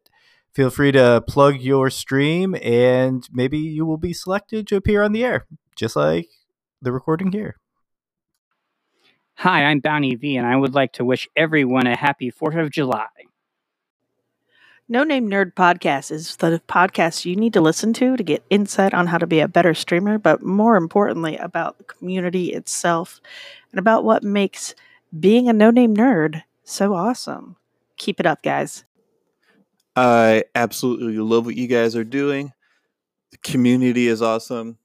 Feel 0.53 0.69
free 0.69 0.93
to 0.93 1.21
plug 1.27 1.59
your 1.59 1.89
stream 1.89 2.55
and 2.61 3.27
maybe 3.29 3.57
you 3.57 3.85
will 3.85 3.97
be 3.97 4.13
selected 4.13 4.65
to 4.67 4.77
appear 4.77 5.03
on 5.03 5.11
the 5.11 5.25
air, 5.25 5.45
just 5.75 5.97
like 5.97 6.29
the 6.81 6.91
recording 6.91 7.31
here. 7.31 7.55
Hi, 9.35 9.65
I'm 9.65 9.79
Bounty 9.79 10.15
V, 10.15 10.37
and 10.37 10.47
I 10.47 10.55
would 10.55 10.73
like 10.73 10.93
to 10.93 11.05
wish 11.05 11.27
everyone 11.35 11.87
a 11.87 11.97
happy 11.97 12.31
4th 12.31 12.61
of 12.61 12.71
July. 12.71 13.07
No 14.87 15.03
Name 15.03 15.29
Nerd 15.29 15.53
Podcast 15.55 16.11
is 16.11 16.35
the 16.35 16.61
podcast 16.67 17.25
you 17.25 17.35
need 17.35 17.53
to 17.53 17.61
listen 17.61 17.91
to 17.93 18.15
to 18.15 18.23
get 18.23 18.45
insight 18.49 18.93
on 18.93 19.07
how 19.07 19.17
to 19.17 19.25
be 19.25 19.39
a 19.39 19.47
better 19.47 19.73
streamer, 19.73 20.19
but 20.19 20.43
more 20.43 20.75
importantly, 20.75 21.37
about 21.37 21.79
the 21.79 21.83
community 21.85 22.53
itself 22.53 23.19
and 23.71 23.79
about 23.79 24.03
what 24.03 24.23
makes 24.23 24.75
being 25.19 25.49
a 25.49 25.53
no 25.53 25.71
name 25.71 25.95
nerd 25.95 26.43
so 26.63 26.93
awesome. 26.93 27.55
Keep 27.97 28.19
it 28.19 28.25
up, 28.25 28.43
guys. 28.43 28.85
I 29.95 30.43
absolutely 30.53 31.17
love 31.17 31.45
what 31.45 31.55
you 31.55 31.67
guys 31.67 31.95
are 31.95 32.03
doing. 32.03 32.53
The 33.31 33.37
community 33.37 34.07
is 34.07 34.21
awesome. 34.21 34.77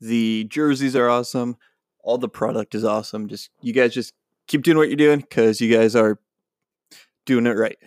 The 0.00 0.44
jerseys 0.44 0.96
are 0.96 1.08
awesome. 1.08 1.56
All 2.02 2.18
the 2.18 2.28
product 2.28 2.74
is 2.74 2.84
awesome. 2.84 3.28
Just 3.28 3.50
you 3.60 3.72
guys 3.72 3.92
just 3.92 4.14
keep 4.46 4.62
doing 4.62 4.78
what 4.78 4.88
you're 4.88 4.96
doing 4.96 5.20
because 5.20 5.60
you 5.60 5.74
guys 5.74 5.94
are 5.94 6.18
doing 7.26 7.46
it 7.46 7.56
right. 7.56 7.78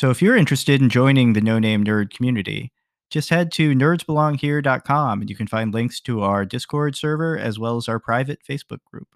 So 0.00 0.10
if 0.10 0.20
you're 0.20 0.36
interested 0.36 0.82
in 0.82 0.88
joining 0.88 1.32
the 1.32 1.40
No 1.40 1.58
Name 1.58 1.84
Nerd 1.84 2.10
community, 2.10 2.72
just 3.10 3.30
head 3.30 3.52
to 3.52 3.74
nerdsbelonghere.com 3.74 5.20
and 5.20 5.30
you 5.30 5.36
can 5.36 5.46
find 5.46 5.72
links 5.72 6.00
to 6.00 6.22
our 6.22 6.44
Discord 6.44 6.96
server 6.96 7.38
as 7.38 7.58
well 7.58 7.76
as 7.76 7.88
our 7.88 8.00
private 8.00 8.40
Facebook 8.48 8.80
group. 8.90 9.08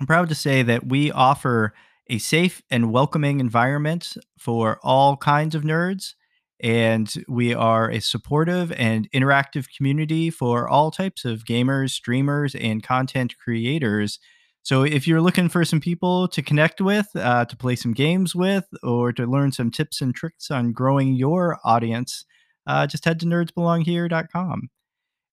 I'm 0.00 0.06
proud 0.06 0.28
to 0.30 0.34
say 0.34 0.62
that 0.62 0.86
we 0.86 1.12
offer 1.12 1.74
a 2.08 2.18
safe 2.18 2.62
and 2.70 2.92
welcoming 2.92 3.40
environment 3.40 4.16
for 4.38 4.78
all 4.82 5.16
kinds 5.16 5.54
of 5.54 5.62
nerds, 5.62 6.14
and 6.60 7.12
we 7.28 7.52
are 7.54 7.90
a 7.90 8.00
supportive 8.00 8.72
and 8.72 9.10
interactive 9.12 9.66
community 9.76 10.30
for 10.30 10.68
all 10.68 10.90
types 10.90 11.24
of 11.24 11.44
gamers, 11.44 11.90
streamers, 11.90 12.54
and 12.54 12.82
content 12.82 13.34
creators 13.38 14.18
so 14.64 14.82
if 14.82 15.06
you're 15.06 15.20
looking 15.20 15.50
for 15.50 15.62
some 15.66 15.78
people 15.78 16.26
to 16.28 16.40
connect 16.40 16.80
with, 16.80 17.08
uh, 17.14 17.44
to 17.44 17.56
play 17.56 17.76
some 17.76 17.92
games 17.92 18.34
with, 18.34 18.64
or 18.82 19.12
to 19.12 19.26
learn 19.26 19.52
some 19.52 19.70
tips 19.70 20.00
and 20.00 20.14
tricks 20.14 20.50
on 20.50 20.72
growing 20.72 21.14
your 21.14 21.58
audience, 21.64 22.24
uh, 22.66 22.86
just 22.86 23.04
head 23.04 23.20
to 23.20 23.26
nerdsbelonghere.com. 23.26 24.70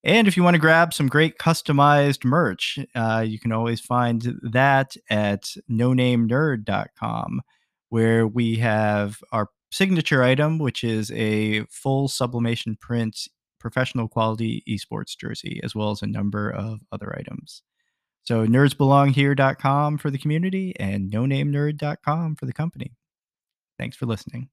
And 0.04 0.28
if 0.28 0.36
you 0.36 0.44
want 0.44 0.56
to 0.56 0.60
grab 0.60 0.94
some 0.94 1.08
great 1.08 1.38
customized 1.38 2.26
merch, 2.26 2.78
uh, 2.94 3.24
you 3.26 3.40
can 3.40 3.54
always 3.54 3.80
find 3.80 4.38
that 4.52 4.98
at 5.10 5.44
nonamenerd.com, 5.70 7.42
where 7.88 8.28
we 8.28 8.58
have 8.58 9.20
our 9.32 9.48
signature 9.72 10.24
item, 10.24 10.60
which 10.60 10.84
is 10.84 11.12
a 11.12 11.64
full 11.66 12.08
sublimation 12.08 12.76
print 12.76 13.28
professional 13.60 14.08
quality 14.08 14.64
esports 14.68 15.16
jersey, 15.16 15.62
as 15.64 15.76
well 15.76 15.92
as 15.92 16.02
a 16.02 16.08
number 16.08 16.50
of 16.50 16.82
other 16.92 17.16
items. 17.18 17.62
So 18.24 18.46
nerdsbelonghere.com 18.46 19.98
for 19.98 20.12
the 20.12 20.18
community 20.18 20.74
and 20.80 21.12
nonamenerd.com 21.12 22.36
for 22.36 22.46
the 22.46 22.54
company. 22.54 22.94
Thanks 23.78 23.96
for 23.98 24.06
listening. 24.06 24.50